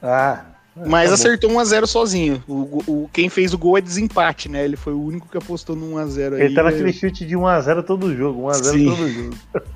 [0.02, 0.44] Ah.
[0.74, 2.42] mas tá acertou 1x0 sozinho.
[2.48, 4.64] O, o- quem fez o gol é desempate, né?
[4.64, 6.42] Ele foi o único que apostou no 1x0 aí.
[6.44, 6.70] Ele tá né?
[6.70, 8.44] naquele chute de 1x0 todo jogo.
[8.48, 8.84] 1x0 Sim.
[8.88, 9.36] todo jogo.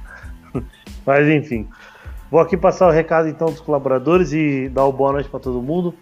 [1.09, 1.67] Mas enfim.
[2.31, 5.63] Vou aqui passar o recado então dos colaboradores e dar o boa noite pra todo
[5.63, 5.95] mundo.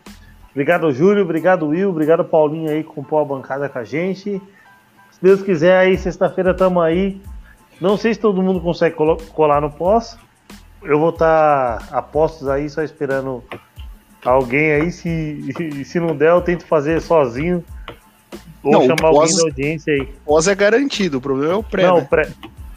[0.51, 1.23] Obrigado, Júlio.
[1.23, 1.91] Obrigado, Will.
[1.91, 4.43] Obrigado, Paulinho aí que compôs a bancada com a gente.
[5.13, 7.21] Se Deus quiser, aí, sexta-feira tamo aí.
[7.81, 8.97] Não sei se todo mundo consegue
[9.33, 10.19] colar no pós.
[10.83, 13.45] Eu vou estar a postos aí, só esperando
[14.25, 14.91] alguém aí.
[14.91, 15.55] Se,
[15.87, 17.65] se não der, eu tento fazer sozinho.
[18.61, 20.09] Ou Não, chamar alguém pós- da audiência aí.
[20.25, 21.87] Pós é garantido, o problema é o pré.
[21.87, 22.03] não, né?
[22.03, 22.29] o pré.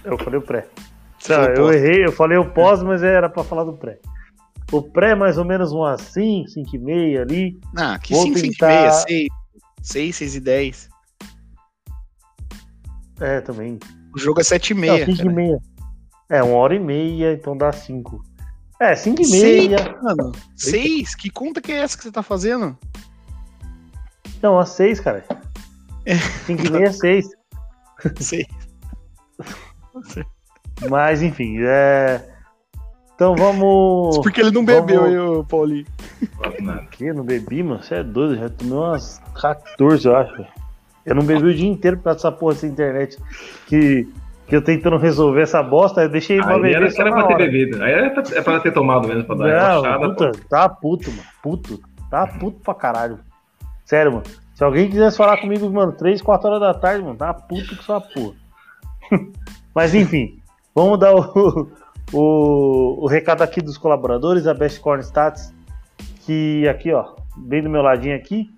[0.03, 0.67] Eu falei o pré.
[1.27, 3.99] Não, eu errei, eu falei o pós, mas era pra falar do pré.
[4.71, 7.59] O pré, mais ou menos umas 5, 5 e meia ali.
[7.75, 9.27] Ah, que Vou 5, 5 e meia, 6.
[9.81, 10.89] 6, 6 e 10.
[13.19, 13.79] É, também.
[14.15, 15.05] O jogo é 7 e Não, meia.
[15.05, 15.57] 5 e meia.
[16.29, 18.23] É, uma hora e meia, então dá 5.
[18.79, 19.97] É, 5 e meia.
[20.01, 21.15] Mano, 6?
[21.15, 22.77] Que conta que é essa que você tá fazendo?
[24.41, 25.25] Não, às 6, cara.
[26.45, 27.27] 5 e meia é 6.
[28.19, 28.45] 6.
[30.89, 32.21] Mas, enfim, é.
[33.15, 34.17] Então vamos.
[34.23, 35.85] Porque ele não bebeu, Vamos- aí, ô, Paulinho.
[36.91, 37.05] Que?
[37.07, 37.81] Eu não bebi, mano?
[37.83, 40.45] Você é doido, já tomei umas 14, eu acho.
[41.05, 43.17] Eu não bebi o dia inteiro por causa dessa porra dessa internet.
[43.67, 44.07] Que,
[44.47, 47.17] que eu tentando resolver essa bosta, eu deixei pra Aí beber era, só era na
[47.17, 47.43] pra ter hora.
[47.45, 47.83] bebido.
[47.83, 50.09] Aí é pra, é pra ter tomado mesmo, pra dar Não, relaxada.
[50.09, 50.37] puta, pô.
[50.49, 51.23] tá puto, mano.
[51.41, 51.79] Puto.
[52.09, 53.19] Tá puto pra caralho.
[53.85, 54.23] Sério, mano.
[54.53, 57.83] Se alguém quisesse falar comigo, mano, 3, 4 horas da tarde, mano, tá puto que
[57.83, 58.35] só porra.
[59.73, 60.38] Mas enfim,
[60.79, 61.69] vamos dar o,
[62.13, 65.53] o, o recado aqui dos colaboradores, a Best Corn Stats,
[66.25, 68.49] que aqui, ó, bem do meu ladinho aqui,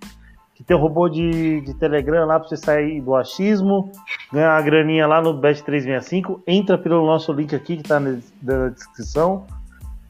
[0.53, 3.91] que tem um robô de, de Telegram lá pra você sair do achismo,
[4.31, 6.43] ganhar uma graninha lá no Bet 365.
[6.45, 9.47] Entra pelo nosso link aqui que tá na, na descrição